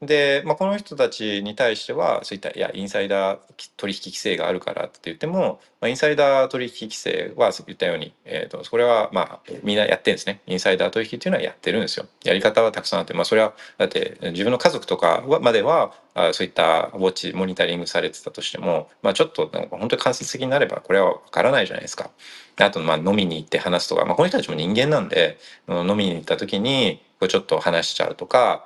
[0.00, 3.38] で、まあ、この人たちに対してはそういったいやインサイダー
[3.76, 22.10] 取引規制があるからって言っても、まあ、インサイダー取引規制は言ったように、えーと、それはまあみんなやってるんですねインサイダー取引っていうのはやってるんですよやり方はたくさんあって、まあ、それはだって自分の家族とかまではあそういったウォッチモニタリングされてたとしても、まあ、ちょっとなんか本当に間接的になればこれは分からないじゃないですか。
[22.56, 28.64] あとまあ飲みに行って話すとか、まあ、この人たちも人間なんで飲みに行った時にこうちょっと話しちゃうとか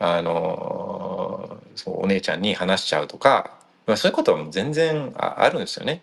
[0.00, 6.02] あのそうお姉ちゃんに話しちゃうとか、まあ、そういうことも全然あるんですよね。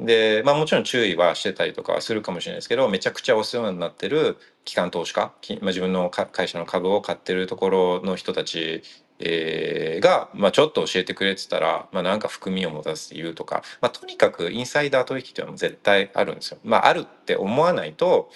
[0.00, 8.82] で、まあ、もちろん注意はしてたりとかはするかもしれないですけどめちゃくちゃお世話になってる機関投資家、まあ、自分の会社の株を買ってるところの人たち
[9.24, 16.58] えー、が、まあ、ちょっと教えてくれてたら、まあ、なんか含みを持たせて言うとか、まあ、とにかくインサイダー取引っていうのは絶対あるんですよ。
[16.64, 18.30] まあ、あるって思わないと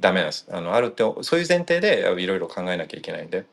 [0.00, 0.46] ダメなんです。
[0.50, 3.46] あのあるってそういう前提でいろいろ考えなきゃいけないんで。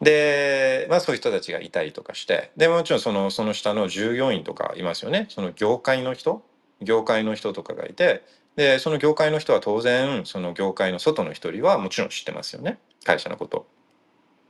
[0.00, 6.42] で、まあ、そういう人たちがいたりとかしてでもちろんそのその下の従業員とかいますよねその業界の人？
[6.82, 8.22] 業界の人とかがいて
[8.56, 13.66] でその業界の人は当然その業界の外の一人はもちろん知ってますよね会社のこと。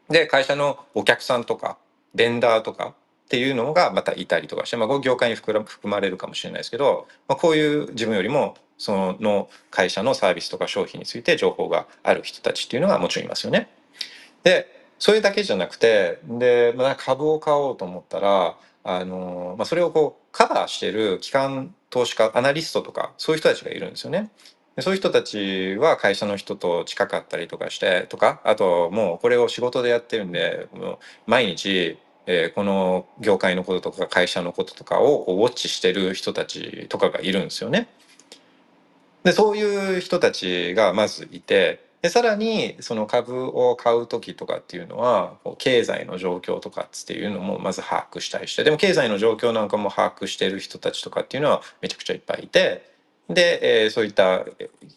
[0.09, 1.79] で会社のお客さんとか
[2.15, 2.95] ベンダーとか
[3.27, 13.69] っていうのがまたいたりとかして、まあ、業界に含まれるかもしれないですけど、まあ、こういう自分よりもその会社のサービスとか商品について情報がある人たちっていうのがもちろんいますよね。
[14.45, 24.31] でそれだけじゃなくてで、まあ、株を買おうと思ったらあの、まあ、それをこうカバーしてる機関投資家アナリストとかそういう人たちがいるんですよね。
[24.81, 30.69] そういう人たちは会社の人と近かったりとかしてとかあともうこれを仕事でやってるんで
[31.27, 37.89] 毎日、えー、この業界のこととか会社のこととかをウォッチしてる人たちとかがいるんですよね。
[39.25, 52.89] でそういう人たちがまずいてでさらにその株を買う時とかっていうのは経済の状況とかっていうのもまず把握したりしてでも経済の状況なんかも把握してる人たちとかっていうのはめちゃくちゃいっぱいいて
[53.29, 54.45] で、えー、そういった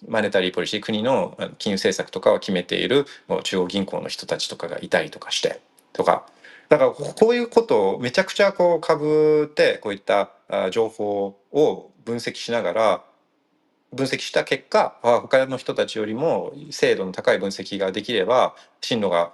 [0.07, 3.07] マネタリーポリシー国の金融政策とかを決めている
[3.41, 5.61] 中央銀行の人たちとかがいたりとかして
[5.93, 6.27] とか。
[6.67, 10.29] だからこういうことをめちゃくちゃこう株ってこういった
[10.69, 13.03] 情報を分析しながら
[13.93, 19.33] 分析した結果他の人たちよりも精度の高い分析ができれば進路が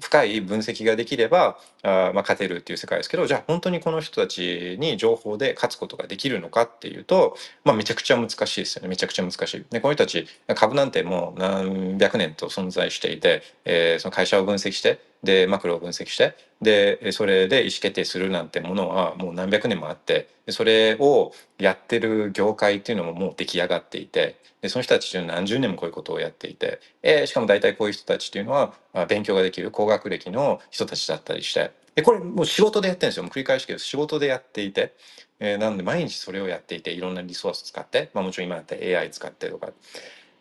[0.00, 9.64] 深い分析ができれば、まあ、勝てるっていう世界ですけどじゃあ本当にこの人たちに情報で勝つことができるのかっていうと、まあ、めちゃくちゃ難しいですよねめちゃくちゃ難しい。
[9.70, 28.72] でこの人たち株なんてもう何百年と存在していて、えー、その会社を分析してでマクロを分析してでそれで意思決定するなんてものはもう何百年もあってそれをやってる業界っていうのももう出来上がっていてでその人たちっていうのは何十年もこういうことをやっていて、えー、しかも大体こういう人たちっていうのは
[29.08, 33.22] 勉強ができる高学歴の人たちだったりしてでこれもう仕事でやってるんですよ。
[33.22, 34.94] もう繰り返しけど仕事でやっていて、
[35.40, 39.70] えー、なので毎日それをやっていていろんなリソース使って、まあ、もちろん今だったら AI 使ってとか。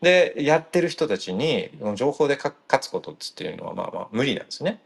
[0.02, 4.80] でやってる人たちに情報で勝つことっていうのはまあまあ無理なんですね。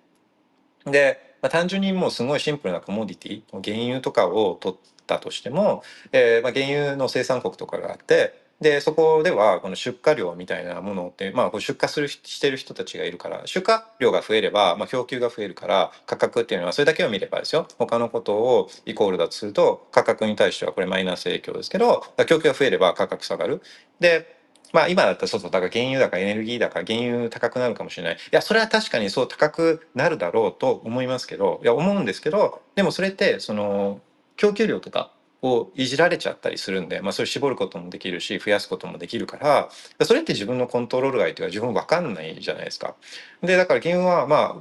[0.85, 23.61] で、まあ、単純にもうすごいシンプルなコモディティ原油とかを取ったとしても、えー、まあ原油の生産国とかがあってでそこではこの出荷量みたいなものって、まあ、出荷するしてる人たちがいるから出荷量が増えれば、まあ、供給が増えるから価格っていうのはそれだけを見ればですよ他のことをイコールだとすると価格に対してはこれマイナス影響ですけど供給が増えれば価格下がる。
[23.99, 24.38] で
[24.73, 34.01] まあ今だったらそうそうだから原油だかエネルギーだか原油高くなるかもしれないいやそれは確かにそう高くなるだろうと思いますけどいや思うんですけどでもそれってその
[34.37, 35.11] 供給量とか
[35.41, 39.69] をいじられちゃったりするんで、まあ、それ絞ることもできるし増やすこともできるから
[40.05, 42.95] それって自分のコントロール外というか自分分かんないじゃないですか。
[43.41, 44.55] でだから原油はまあ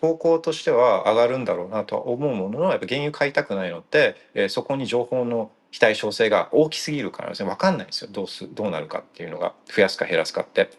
[0.00, 10.70] 方向としては上がるんだろうなとは思うもののやっぱ原油買いたくないのって、えー、そこに情報の非対称性が大きすぎるからですね分かんないですよどうすどうなるかっていうのが増やすか減らすかって。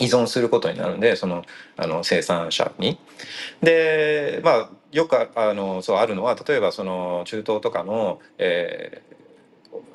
[0.00, 1.44] 依存することになるんでその
[1.76, 2.98] あの生産者に。
[3.62, 9.17] でまあよくあのそうあるのは例えばその中東とかの、えー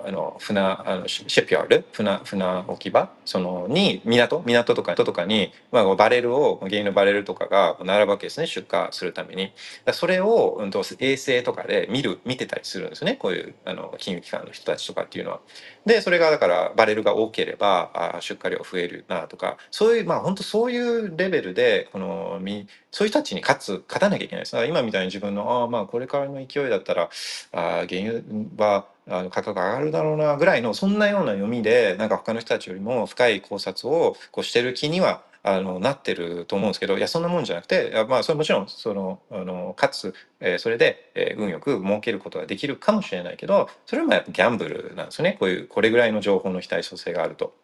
[0.05, 9.51] あの船あのシップヤード船船置き場そのに港港とかとかに、まあ、バレルを原油のバレルとかが並ぶわけですね出荷するために
[9.93, 15.39] それを、うん、と衛星とかで見る見てたりするんですねこういうあの金融機関の人たちとかっていうのは。
[15.85, 24.65] でそれがだからバレルが多ければあ出荷量増えるなとかそういうまあ本当そういうレベルでこのみそういう人たちに勝つ勝たなきゃいけないです。
[24.67, 27.09] 今みたいに自分のああまあこれからの勢いだったら
[27.51, 28.21] あ原油
[28.55, 47.55] はあの価格上がるだろうなぐらいのそんなような読みでなんか他の人たちよりも深い考察をこうしてる気にはあのなってると思うんですけどいやそんなもんじゃなくてまあそれもちろんそのあのかつ、えー、それで、えー、運よく儲けることができるかもしれないけどそれもやっぱギャンブルなんですよねこういうこれぐらいの情報の非対称性があると。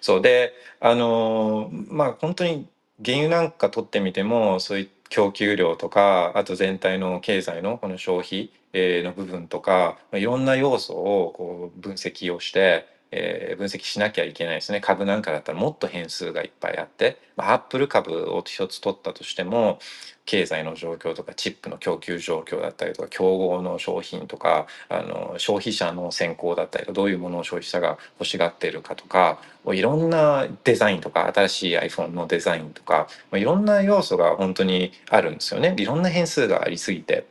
[0.00, 2.66] そうであのまあ本当に
[3.04, 19.78] 原油なんか取ってみてもそういう供給量とかあと全体の経済のこの消費の部分とかいろんな要素をこう分析をしてえー、分析しなきゃいけないですね株なんかだったらもっと変数がいっぱいあって、まあ、アップル株を一つ取ったとしても
[20.26, 29.38] 経済の状況とかチップの供給状況だったりとか競合の商品とかあの消費者の選考だったりとかどういうものを消費者が欲しがっているかとか
[29.72, 37.26] いろんなデザインとか新しい iPhone のデザインとかいろんな要素が本当にあるんですよねいろんな変数がありすぎて。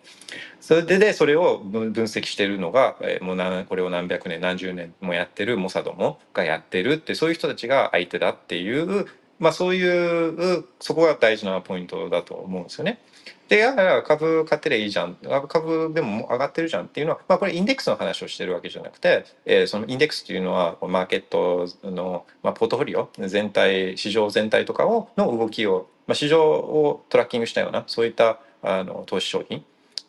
[0.67, 9.05] それででそれを分析してるのが、え、もうこれを何百年何十年もやってるモサドもがやってるってそういう人たちが相手だっていう
[9.39, 12.99] まあそういうそこが大事なポイントだと思うんですよね。
[13.47, 15.15] で、やは株買ってりゃいいじゃん。
[15.47, 29.63] 株でも上がってるじゃんっていうのは、まあこれインデックスの話をしてるわけじゃなくて、えー、そのインデックスっていうのはマーケットの、まあ、ポートフォリオ全体、市場全体とかをの動きを、まあ、市場をトラッキングしたようなそういったあの投資商品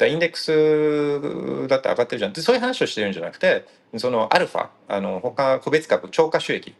[0.06, 2.34] インデックスだって上がってるじゃん。
[2.34, 6.74] そういう話をしてるんじゃなくてそのアルファあの他個別株超過収益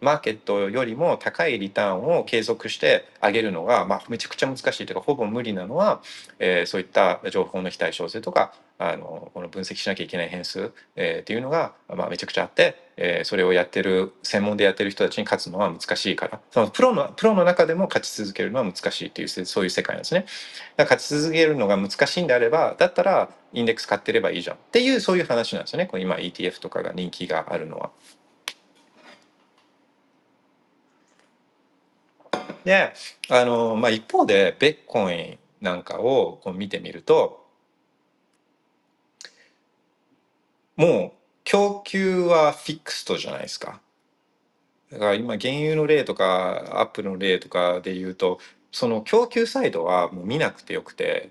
[0.00, 6.00] マーケットよりも高いリターンを継続して上げるのが、まあ、めちゃくちゃ難しいというかほぼ無理なのは、
[6.38, 20.24] えー、そういった情報の非対称性とかあのこの分析しなきゃいけない変数、えー、っていうのが、まあ、めちゃくちゃあって、えー、それをやってる専門でやってる人たちに勝つのは難しいからそのプロのプロの中でも勝ち続けるのは難しいっていうそういう世界なんですね。
[20.78, 27.90] だから勝ち続けるのが難しいんであればだったらインデックス買ってればいいじゃんっていうそういう話なんですよね今 ETF とかが人気があるのは。
[32.64, 32.94] で
[33.28, 37.44] あの、まあ、一方でベッコインなんかをこう見てみると
[40.76, 43.80] もう供給はフィックストじゃないですか。
[44.90, 48.38] だから今原油の例とかアップルの例とかで言うと
[48.72, 51.30] その供給サイドはもう見なくてよくて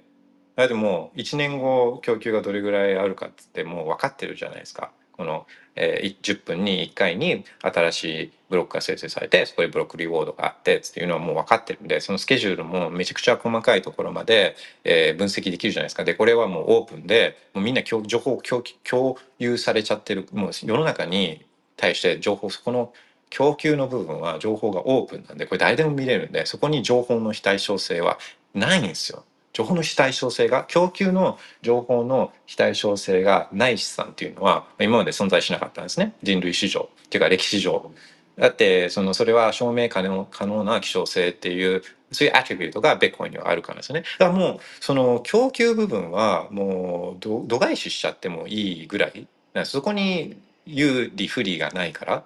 [0.57, 4.91] でも1年後供給がどれぐらいあるかってもう分かってるじゃないですか。
[5.19, 5.45] この、
[5.75, 14.55] え、10分に1回に新しいブロックが生成されてそこでブロックリウォードがあってっていうのはもう分かってるんでそのスケジュールもめちゃくちゃ細かいところまで、
[14.85, 21.45] え、分析できるじゃないですかでこれはもうオープンでもうみんな情報共共有されちゃってるもう世の中に
[21.75, 22.93] 対して情報そこの
[23.29, 28.17] 供給の部分は情報がオープンなんでこれ誰でも見れるんでそこに情報の非対称性は
[28.53, 29.25] ないんですよ。
[29.53, 36.13] 情報の非対称性が供給の情報の非対称性がない資産っていうのは今まで存在しなかったんですね。
[36.23, 36.89] 人類史上。
[37.05, 37.91] っていうか歴史上。
[38.37, 41.81] だってそのそれは証明可能可能な希少性っていう
[42.11, 44.03] そういうアトリビュートがベッコインにはあるからですね。
[44.17, 49.27] だからもうその供給部分はもう度外視しちゃってもいいぐらい。
[49.65, 52.23] そこに有利不利がないから。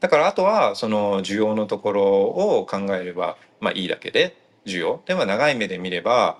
[0.00, 5.02] だからあとはその需要のところを考えればまあいいだけで需要。
[5.04, 6.38] でも長い目で見れば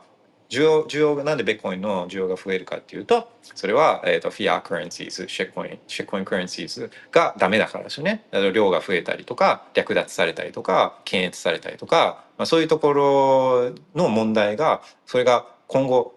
[0.51, 8.25] 需要需要がなんでベッコインの需要が増えるかっていうとそれは、えーと、フィアカレンシーズシェッコインシェッコインカレンシーズがダメだからですよね。
[8.53, 16.15] 量が増えたりとか略奪されたりとか検閲されたりとか、まあ、そういうところの問題がそれが今後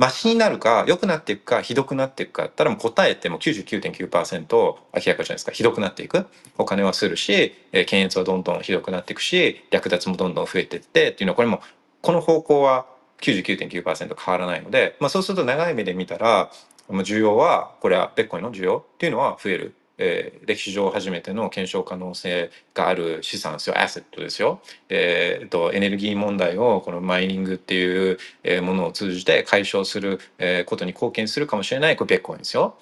[0.00, 5.52] マシになるか良くなっていくかひどくなっていくかったらもう答えても99.9%明らかじゃないですか。
[5.52, 6.26] ひどくなっていく。
[6.56, 11.60] お金はするし、えー、検閲はどんどんひどくなっていくし略奪もどんどん増えていってっていうのはこれも
[12.00, 12.86] この方向は
[13.20, 16.50] 99.9%変わらないので、まあ、そうすると長い目で見たら
[16.88, 23.80] 需要はこれはベッコインの需要っていうのは増える、えー、歴史上初めての検証可能性がある資産ですよ。
[23.80, 28.18] アセットですよ、えー、とエネルギー問題をこのマイニングっていう
[28.62, 30.18] ものを通じて解消する
[30.66, 31.96] ことに貢献するかもしれない。
[31.96, 32.76] これベッコインですよ。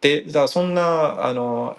[0.00, 1.76] でだそんなあの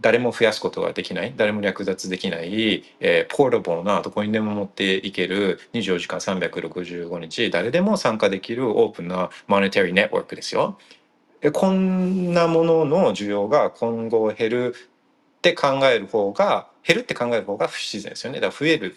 [0.00, 10.78] 誰も増やすことができない誰も略奪できない、えーポータブルなどこにでも持っていける24時間365日誰でも参加できるオープンなモネタリーネットワークですよ。
[11.52, 18.40] こんなものの需要が今後減るって考える方が減るって考える方が不自然ですよね。
[18.40, 18.96] だから増える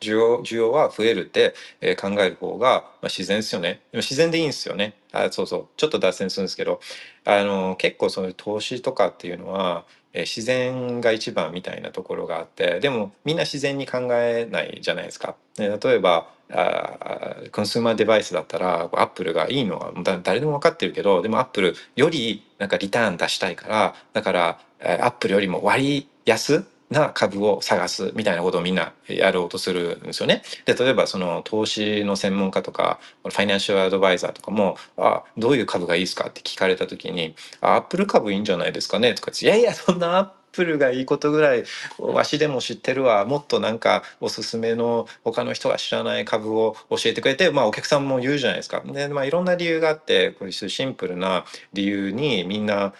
[0.00, 3.80] 需要需要は増えるって、えー考える方が、まあ、自然ですよね。
[3.94, 4.94] 自然でいいんですよね。
[5.12, 6.80] あそうそうちょっと脱線するんですけど
[7.24, 9.84] あの結構そういう投資とかっていうのは、
[10.14, 15.36] えー自然が一番みたいなところがあってでもみんな自然に考えないじゃないですか。
[15.58, 19.92] 例えばあコンスーマーデバイスだったらアップルがいいのは
[20.22, 30.42] 誰でも分かってるけどでもアップルよりなんかリターン出したいからだからえーアップルよりも割安な株を探すみたいなことをみんなやろうとするんですよね。
[30.66, 41.64] で例えばその投資の専門家とかファイナンシャルアドバイザーとかも「あどういう株がいいですか?」って聞かれた時に「アップル株いいんじゃないですかね?」とか「いやいやそんなアップルがいいことぐらい
[41.98, 48.82] わしでも知ってるわもっとなんかおすすめの他の人が知らない株を教えてくれてまあお客さんも言うじゃないですか。
[48.86, 52.94] でまあいろんな理由があってこういうシンプルな理由にみんな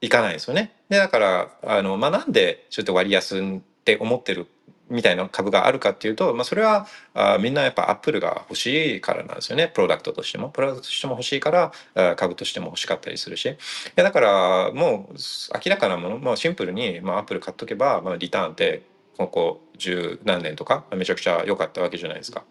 [0.00, 0.72] 行かないですよね。
[0.88, 4.46] でだからあの、まあ、なんでちょっと割安って思ってる
[4.90, 13.56] みたいな株があるかっていうと、まあ、それはあみんなやっぱアップルが欲しいからなんですよねプロダクトとしてもプロダクトとしても欲しいから株としても欲しかったりするし
[13.94, 15.14] だからもう
[15.64, 18.82] 明らかなもの、まあ、シンプルに、まあ、アップル買っとけば、まあ、リターンって
[19.16, 22.44] ここ十何年とかめちゃくちゃ良かったわけじゃないですか。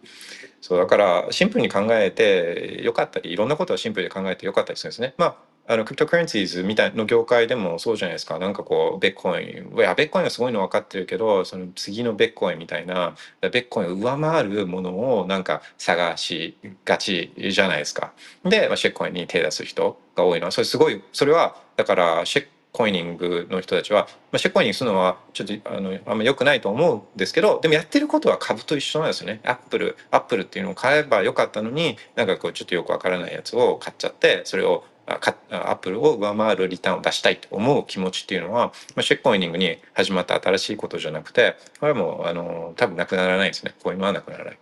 [0.61, 5.13] そうだからシンプルに考えて良かったりいろんなことをシンプルに考えて良かったりするんですね。
[5.17, 5.35] まあ
[5.69, 8.39] あの cryptocurrencies みたいの業界でもそうじゃないですか。
[8.39, 18.13] なんかこう、ビットコイン、いや、ビットコインはすごいの分かってるけど、その次のビットコインみたいな、ビットコインを上回るものをなんか探しがちじゃないですか。
[18.43, 44.59] で、まあ、 shitcoin に手出す人が多いのは、それすごい、それは、だから、 shitcoining の人たちは、まあ、シェッコイニングするのはちょっとあのあんま良くないと思うんですけどでもやってることは株と一緒なんですよねアップルアップルっていうのを買えばよかったのになんかこうちょっとよくわからないやつを買っちゃってそれをアップルを上回るリターンを出したいと思う気持ちっていうのは、まあ、シェックコイニングに始まった新しいことじゃなくてこれはもうあの多分なくならないですねこういうのはなくならない。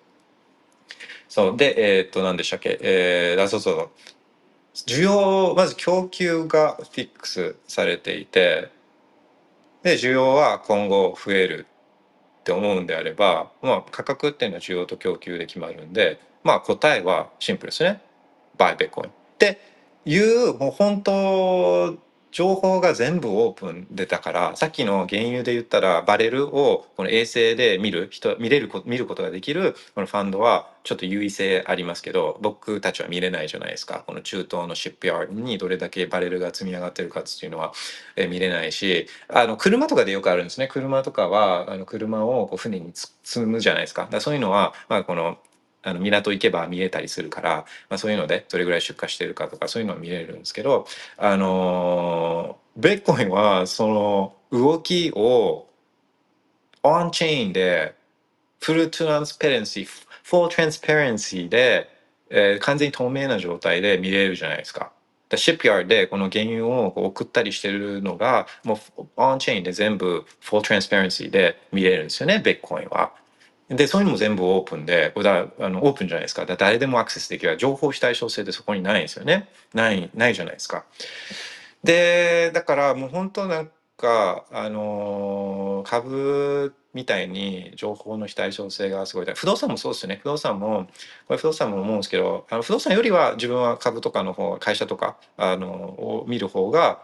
[1.27, 2.79] そうでえーっと何でしたっけ？
[2.81, 3.89] えー、あそうそう
[4.87, 8.69] 需要まず供給がフィックスされていて
[9.83, 11.65] で需要は今後増える
[12.39, 18.01] って思うんであれば、まあ、価格っていうのは需要と供給で決まるんで、まあ、答えはシンプルですね。
[18.57, 19.09] バイベコイン。
[19.09, 19.59] って
[20.07, 21.97] いうもう本当
[22.31, 34.03] 情報が全部オープンでだからさっきの原油で言ったらバレルをこの衛星で見る人見れるこ見ることができるこのファンドはちょっと優位性ありますけど僕たちは見れないじゃないですか。
[34.05, 37.73] この中東のシップヤードにどれだけバレルが積み上がってるかっていうのは、
[38.15, 40.67] え見れないしあの車とかでよくあるんですね。
[40.67, 44.03] 車とかはあの車をこう船に積むじゃないですか。
[44.03, 45.37] だかそういうのは、まあ、この
[45.83, 50.85] あの港行けば見えたりするから、まあ、そういうのでどれぐらい出荷してるかとかそういうのは見れるんですけど
[51.17, 55.67] あのベッコインはその動きを
[56.83, 57.95] オンチェーンで
[58.59, 61.89] フルトランスペレンシーフォートランスペレンシーで、
[62.29, 64.91] えー完全に透明な状態で見れるじゃないですか。
[65.29, 73.11] でシップヤードでこの原油を送ったりしてるのがもうオンチェーンで全部フォートランスペレンシーで見れるんですよねベッコインは。
[73.69, 76.45] でそういうのも全部オープンでこれだあのオープンじゃないですか。
[76.45, 77.57] だ誰でもアクセスできる。
[77.57, 79.49] 情報非対称性ってそこにないんですよね。
[79.73, 80.85] ないないじゃないですか。
[81.83, 90.19] でだからもう本当なんかあのー株みたいに情報の非対称性がすごい不動産もそうですよね。
[90.21, 90.87] 不動産も
[91.27, 97.03] これ不動産も思うんですけどあの不動産よりは自分は株とかの方会社とかあのを見る方が、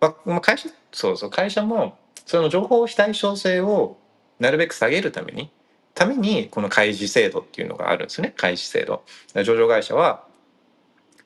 [0.00, 1.96] まあ、会社そうそう会社も
[2.26, 3.98] その情報非対称性を
[4.40, 5.50] なるべく下げるために
[5.98, 8.32] ためにこの開示制度っていうのがあるんですね。
[8.36, 9.02] 開示制度。
[9.34, 10.24] 上場会社は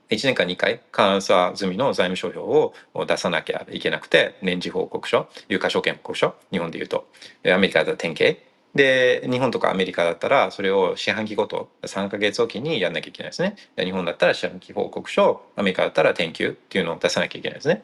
[0.09, 7.07] 1年間2回監査済みの財務諸表を出さなきゃいけなくて年次報告書有価証券報告書日本でいうと。
[7.47, 8.41] アメリカだったら典型。
[8.75, 13.57] で日本とかアメリカだったらそれを四半期ごと3ヶ月おきにやんなきゃいけないですね。
[13.77, 17.83] で日本だったら四半期報告書アメリカだったら研究っていうのを出さなきゃいけないですね。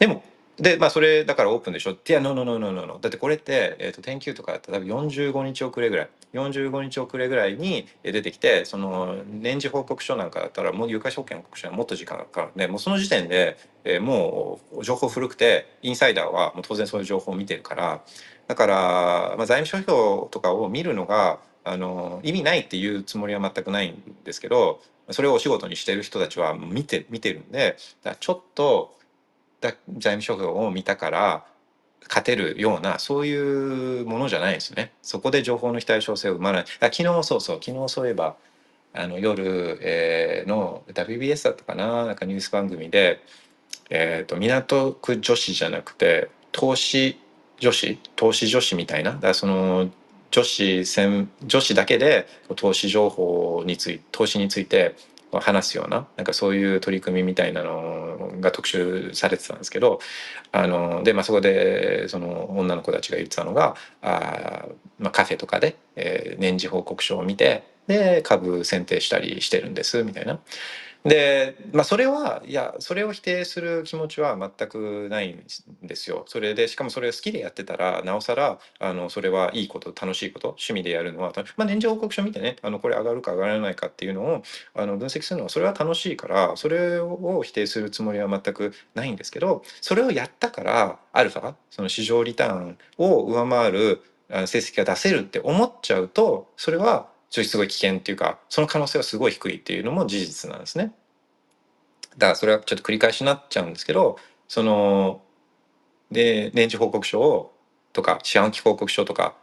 [0.00, 0.24] でも
[0.58, 1.90] でまあそれだからオープンでしょ。
[1.90, 6.08] いやノーノーノーノーノーだってこれって、えー、と天気とかだったら多分45日遅れぐらい。
[6.32, 12.48] 45日遅れぐらいに出てきてその年次報告書なんかだったらもう有価証券報告書はもっと時間がかかる。
[12.52, 18.02] んでもうその時点で、えーもう情報古くてインサイダーはもう当然そういう情報を見てるから。
[18.46, 24.80] だから、まあ、財務諸表とかを見るのがあの意味ないっていうつもりは全くないんですけど
[25.10, 28.94] それをお仕事にしてる人たちは見て見てるんでだちょっと
[29.68, 31.44] った財務諸表を見たから
[32.08, 34.92] 勝てるようなそういうものじゃないですね。
[35.02, 36.62] そこで情報の非対称性を生まない。
[36.62, 38.36] あ昨日そうそう昨日そういえば
[38.92, 43.20] あの夜、えー、の WBS だったかななんかニュース番組で、
[43.90, 47.18] えーと、港区女子じゃなくて投資
[47.58, 49.90] 女子投資女子みたいなだからその
[50.30, 54.94] 女子女子だけで投資情報について投資について
[55.32, 60.00] 話すようななんかそういう取り組みみたいなのが特集されてたんですけど
[60.52, 64.66] あので、まあ、そこでその女の子たちが言ってたのがあ、
[64.98, 70.40] まあ、カフェとかで、えー、年次報告書を見てで株選定したりしてるんですみたいな。
[71.04, 75.44] で、まあ、それはいやそれを否定する気持ちは全くないん
[75.82, 76.24] ですよ。
[76.26, 84.42] それでしかもそれ好きでやってたらなおさらあのそれはいいこと楽しいこと趣味でやるのは、まあ、年次報告書見てねあのこれ上がるか上がらないかっていうのを
[84.74, 97.08] あの分析するのはそれは楽しいからそれを否定するつもりは全くないんですけどそれをやったからアルファその市場リターンを上回る成績が出せるって思っちゃうとそれは
[97.42, 100.92] すごい危険っていうかその可能性はすごい低いっていうのも事実なんですね。
[102.16, 105.20] だからそれはちょっと繰り返しになっちゃうんですけどその
[106.12, 107.54] で年次報告書を
[107.92, 109.34] とか四半期報告書とか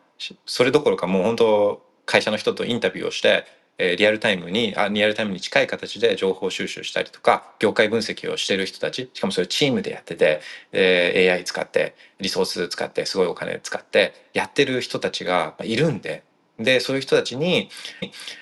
[0.46, 3.46] それどころかもう本当会社の人とインタビューをして、
[3.78, 16.24] え、リアルタイムにあリアルタイムに近い形で情報収集したりとか業界分析をしてる人たちしかもそれチームでやってて、え、AI 使ってリソース使ってすごいお金使ってやってる人たちがいるんで
[16.64, 17.70] でそういう人たちにい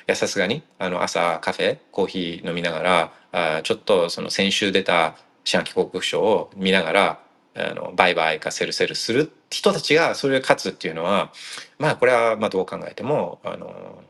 [0.08, 7.20] やさすがにあの朝カフェコーヒー飲みながらあちょっとその先週出た四半期報告書を見ながら
[7.56, 11.32] あの売買かセルセルする人たちがそれで勝つっていうのは
[11.78, 14.04] まあこれはまあどう考えてもあの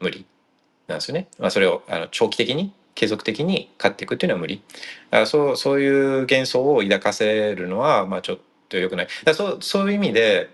[0.00, 0.26] 無理
[0.86, 1.28] なんですよね。
[1.38, 4.62] まあ、それをあの長期的に継続的に勝っていくっていうのは無理。
[5.10, 8.38] だそうそういう幻想を抱かせるのはまあちょっ
[8.68, 9.08] と良くない。
[9.24, 10.50] だそうそういう意味で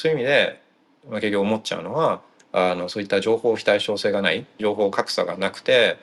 [0.00, 0.59] そういう意味で、
[1.08, 2.20] 結局思っちゃうのは
[2.52, 5.96] あのそういった情報非対称性がない情報格差がなくて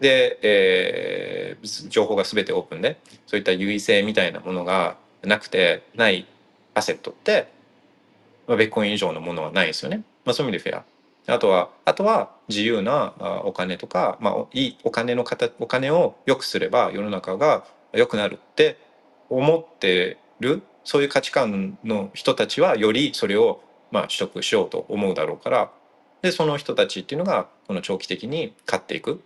[0.00, 6.26] で、えー、情報が全てオープンでそういった優位性みたいなものがなくてない
[6.74, 7.52] アセットって、
[8.48, 10.02] まあ、ベッコイン以上のものはないですよね。
[10.24, 10.84] まあ、そういう意味でフェア。
[11.34, 13.12] あとはあとは自由な
[13.44, 18.78] お金とか、まあ、いいお金の形お金を良くすれば世の中が良くなるって
[19.28, 25.70] 思ってるそういう価値観の人たちはよりそれをまあ取得しようと思うだろうから
[26.22, 29.22] でその人たちっていうのがこの長期的に勝っていく、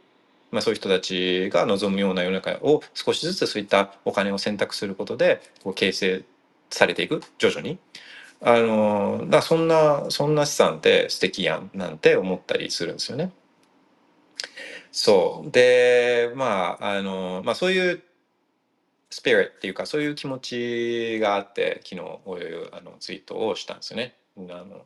[0.50, 6.24] まあ、そういう人たちが望むような世の中を少しずつそういったお金を選択することでこう形成
[6.70, 7.78] されていく徐々に。
[8.46, 13.32] あのだそんなそんな資産って素敵やんなんて思ったりするんですよね。
[14.92, 18.02] そうでまああの、まあ、そういう
[19.14, 24.16] スピリットっていうかそういう気持ちがあって昨日あのツイートをしたんですよね。
[24.36, 24.84] あの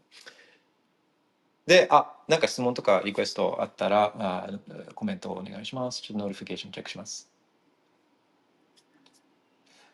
[1.67, 4.51] で、あ、なんか質問とかリクエストあったらあ
[4.95, 6.03] コメントをお願いします。
[6.03, 7.31] ちょっと notification チェックします。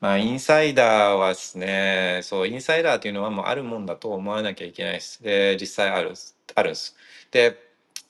[0.00, 5.22] まあ、インサイダーはですね、そう、インサイダーっていうのはもうあるもんだと思わなきゃいけないです。
[5.22, 6.12] で、実際ある、
[6.56, 6.96] あるんです。
[7.30, 7.56] で、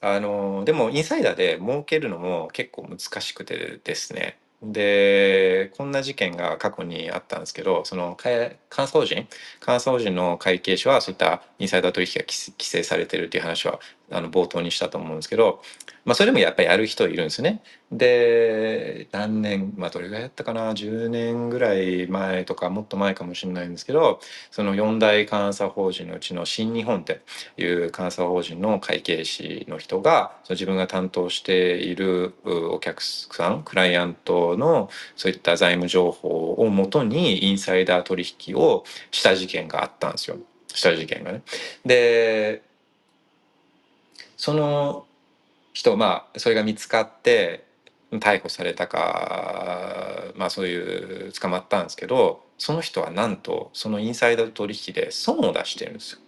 [0.01, 4.39] あの、でもインサイダーで儲けるのも結構難しくてですね。
[4.72, 9.26] でこんな事件が過去にあったんですけどその監査法人
[9.60, 13.80] 乾燥人の会計士はそういったインサイダー取引が規制されてるっていう話は
[14.11, 15.62] あの冒頭にしたと思うんですけど、
[16.05, 17.62] まあ、それでもやっぱりやる人いるんですね。
[17.90, 27.22] で何年まあどれぐらいやったかな？10年ぐらい前とかもっと前かもしれないんですけどその四大監査法人のうちの新日本って
[27.57, 40.36] いう監査法人の会計士の人がその自分が担当しているお客さんクライアントのそういった財務情報をもとにインサイダー取引をした事件があったんですよ。
[40.74, 41.42] した事件がね。
[41.86, 42.62] で
[44.37, 45.07] その
[45.72, 47.64] 人まあそれが見つかって
[48.12, 56.18] 逮捕されたかまあそういう捕まったんですけどその人はなんとそのインサイダー取引で損を出してるんですよ。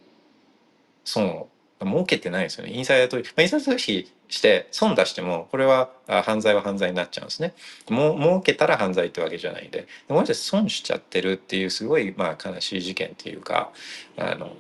[1.05, 1.49] 損を
[1.85, 5.91] 儲けてないですよねインサイダー取引、まあ、インサイダー取引して損出してもこれは
[6.25, 7.55] 犯罪は犯罪になっちゃうんですね。
[7.89, 13.71] も儲けたら犯罪ってわけじゃないんでもし損しちゃってるっていうすごいまあ悲しい事件っていうか
[14.17, 14.57] あの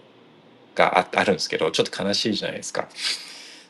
[0.75, 2.89] がああるんですけどちょっと悲しいじゃないですか。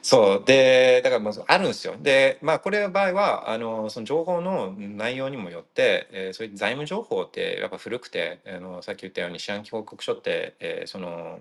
[0.09, 0.45] そう。
[0.47, 1.97] でだからまずあるんですよ。
[2.01, 11.41] でまあこれの場合はあのその情報の内容にもよって、えー、そういう財務情報ってやっぱ古くてあのさっき言ったように四半期報告書って、えー、その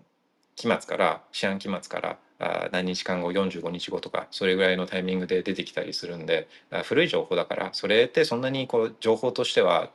[0.55, 6.47] 期末から四半期末からあ何日間後45日後とかそれぐらいのタイミングで出てきたりするんで
[6.86, 9.91] 古い情報だからそれってそんなにこう情報としては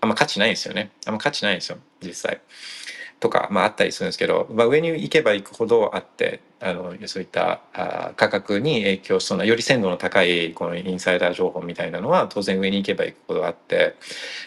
[0.00, 0.90] あんま価値ないですよね。
[1.06, 2.40] あんま価値ないですよ実際。
[3.20, 13.96] とか、まあ、あったりするんですけど、まあ、上に行けば行くほどあってあのそういったあ価格に影響しそうなより鮮度の高いこのインサイダー情報みたいなのは当然上に行けば行くほどあって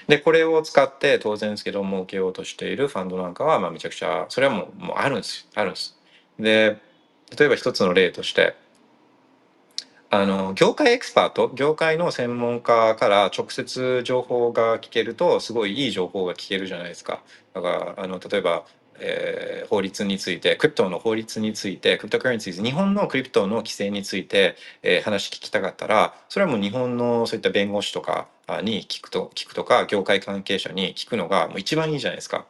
[0.07, 5.97] でこれを使って当然ですけど儲けようとしているファンドなんかはまあめちゃくちゃそれはもうもうあるんですあるんです。
[6.39, 6.78] で
[7.38, 8.55] 例えば一つの例として
[10.11, 17.24] あの業界エキスパート業界の専門家から直接情報が聞けるとすごいいい情報が聞けるじゃないですか。
[17.55, 18.66] だからあの例えば
[19.00, 28.28] えー、法律について crypto の法律について cryptocurrencies 日本の crypto の規制について、えー、話聞きたかったらそれはもう日本のそういった弁護士とか
[28.62, 32.46] に聞くと聞くとか業界関係者に聞くのがもう一番いいじゃないですか。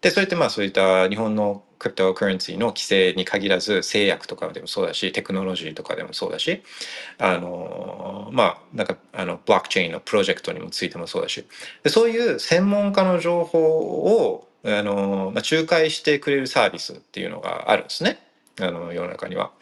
[0.00, 6.62] でそれってまあそういった日本のクリプトカレンシーの規制に限らず製薬とかでもそうだしテクノロジーとかでもそうだし
[7.18, 11.44] あのまあなんかあのブロックチェーンのプロジェクトにもついてもそうだし
[11.82, 18.18] でそういう専門家の情報をあの、まあ、仲介してくれるサービスっていうのがあるんですね
[18.60, 19.52] あの世の中には。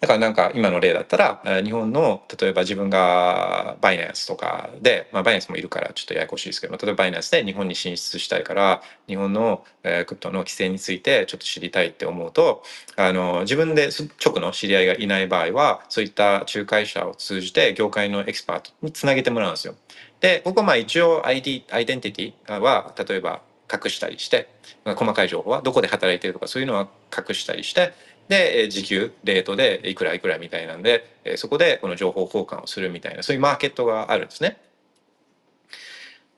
[0.00, 12.62] だからなんか今の例だったら日本の例えば自分がバイナンスとかで、まあ、バイナンスもいるからちょっとややこしいですけど例えばバイナンスで日本に進出したいから日本の、クリプトの規制についてちょっと知りたいって思うと
[12.96, 13.90] あの自分で
[14.24, 19.74] 直の知り合いがいない場合はそういった仲介者を通じて業界のエキスパートにつなげてもらうんですよ。
[20.20, 23.42] でここはまあ一応 ID アイデンティティは例えば
[23.72, 24.48] 隠したりして
[24.84, 27.92] まあ細かい情報はどこで働いてるとかそういうのは隠したりして
[28.28, 31.04] で時給レートでいくらいくらみたいなんで
[31.36, 34.56] そこでこの情報交換をするみたいなそういうマーケットがあるんですね。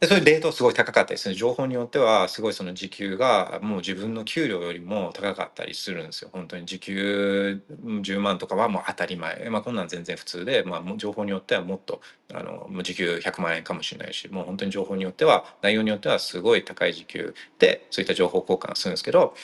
[0.02, 1.36] でそういうレートすごい高かったりする。
[1.36, 6.30] 情報によってはすごいその時給がもう自分の給料よりも高かったりするんですよ。
[6.32, 9.48] 本当に時給10万とかはもう当たり前。
[9.48, 12.00] まあこんなん全然普通で、まあ、情報によってはもっと
[12.34, 19.34] あの時給100万円かもしれないしもう本当に情報によっては内容によってはすごい高い時給でそういった情報交換するんですけど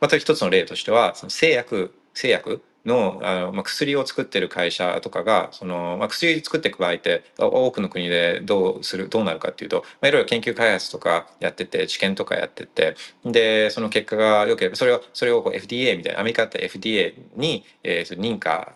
[0.00, 18.72] また一つの例としてはその製薬製薬のあの、まあ、薬を作ってる会社とかがその、まあ、薬作っていく場合って多くの国でどうするどうなるかっていうと、まあ、いろいろ研究開発とかやってて治験とかやっててでその結果が良ければそれをそれをこう FDA みたいなアメリカって FDA に、えー、認可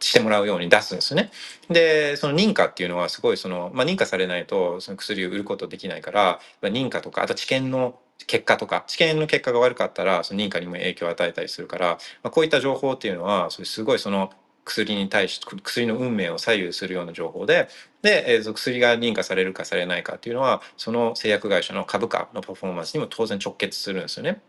[0.00, 1.30] してもらうように出すんですね。
[1.68, 14.30] でその認可っていうのはすごいその、まあ、認可されないとその薬を売ることできないから、まあ、認可とかあと治験の結果とか治験の結果が悪かったらその認可にも影響を与えたりするから、まあ、こういった情報っていうのはそれすごいその
[14.64, 17.68] 薬に対して薬の運命を左右するような情報で
[18.02, 24.40] で、えー、薬が認可されるかされないかっていうのはその製薬会社の株価のパフォーマンスにも当然直結するんですよね。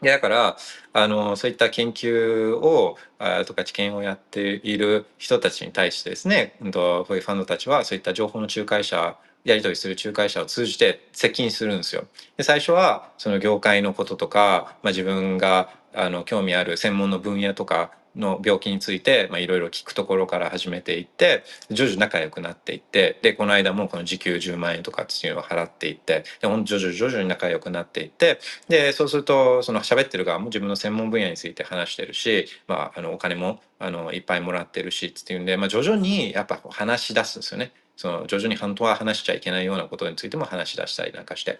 [0.00, 0.56] でだから
[0.92, 12.04] あのそういった研究をあとか知見をやっている人たちに対してですね、うん、とこういうファンドたちはそういった情報の仲介者やり取りする仲介者を通じて接近するんですよ。
[12.36, 37.72] で最初はその業界のこととか、まあ、自分があの興味ある専門の分野とかの病気についていろいろ聞くところから始めていって徐々に仲良くなっていってでこの間もこの時給10万円とかっていうのを払っていってで徐々に徐々に仲良くなっていってでそうするとその喋ってる側も自分の専門分野について話してるし、まあ、あのお金もあのいっぱいもらってるしっていうんで、まあ、徐々にやっぱ話し出すんですよね。
[37.98, 41.58] その徐々に本当は話しちゃいけないようなことについても話し出したりなんかして。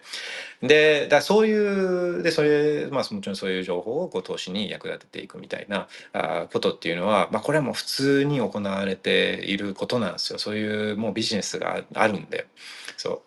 [0.61, 10.39] でだそういうでそれまあもちろんそういう情報をこう投資に役立てていくみたいなあことっていうのは、まあ、これはもう普通に行われていることなんですよ。
[10.39, 12.47] そういうもうビジネスがあるんで。
[12.95, 13.21] そ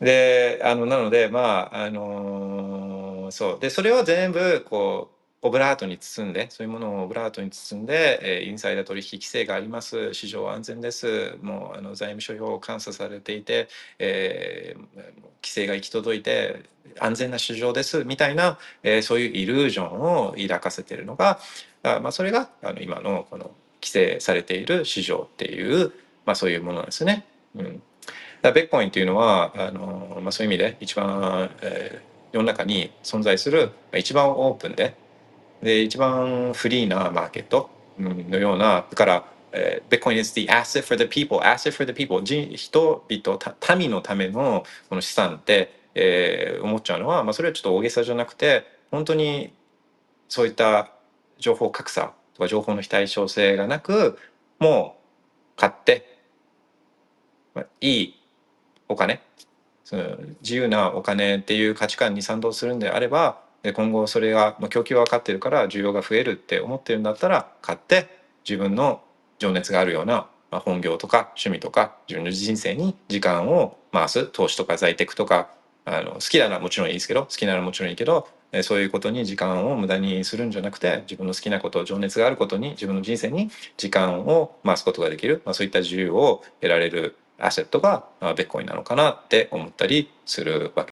[0.00, 0.04] う。
[0.04, 3.60] であのなのでまああのそう。
[3.60, 5.15] でそれを全部こう
[5.46, 10.12] オブラートに包んでそういうものをオブラートに包んで、えー、インサイダー取引規制があります。
[10.14, 11.36] 市場安全です。
[11.40, 13.68] もうあの財務諸表を監査されていて、
[13.98, 14.80] えー、
[15.42, 16.64] 規制が行き届いて
[16.98, 18.04] 安全な市場です。
[18.04, 21.38] みたいな、えー、そういうイリュージョンを抱かせているのが
[21.82, 25.92] あ、まあ、それがあの今のこの規制されている市場っていう、
[26.24, 27.24] まあ、そういうものなんですね。
[27.54, 27.82] うん、
[28.42, 34.96] だベッコインっていうのはあの、まあ、そういう意味で一番、えー、世の中に存在する一番オープンで
[35.62, 49.52] で一番フリーなマーケットのようなだから、えー、Bitcoin is the asset for the people asset for the people 人々民のためのこの資産って、えー、思っちゃうのは、まあ、それはちょっと大げさじゃなくて本当に
[50.28, 50.90] そういった
[51.38, 54.18] 情報格差とか情報の非対称性がなく
[54.58, 54.96] も
[55.56, 56.18] う買って、
[57.54, 58.20] まあ、いい
[58.88, 59.22] お金
[59.84, 68.08] その自由なお金っていう価値観に賛同するんであれば今後それが、ま、供給は分かってるから需要が増えるって思ってるんだったら買って
[68.48, 69.02] 自分の
[69.38, 75.48] 情熱があるようなま、本業とか趣味とか自分の人生に時間を回す投資とか在テクとか
[75.84, 78.28] あの好きならもちろんいいですけど好きならもちろんいいけど
[78.62, 90.95] そういうことに時間を無駄にするんじゃなくて自分の好きなこと情熱があることに自分の人生に時間を回すことができる、まあ、そういった自由を得られるアセットがベッコインなのかなって思ったりするわけです。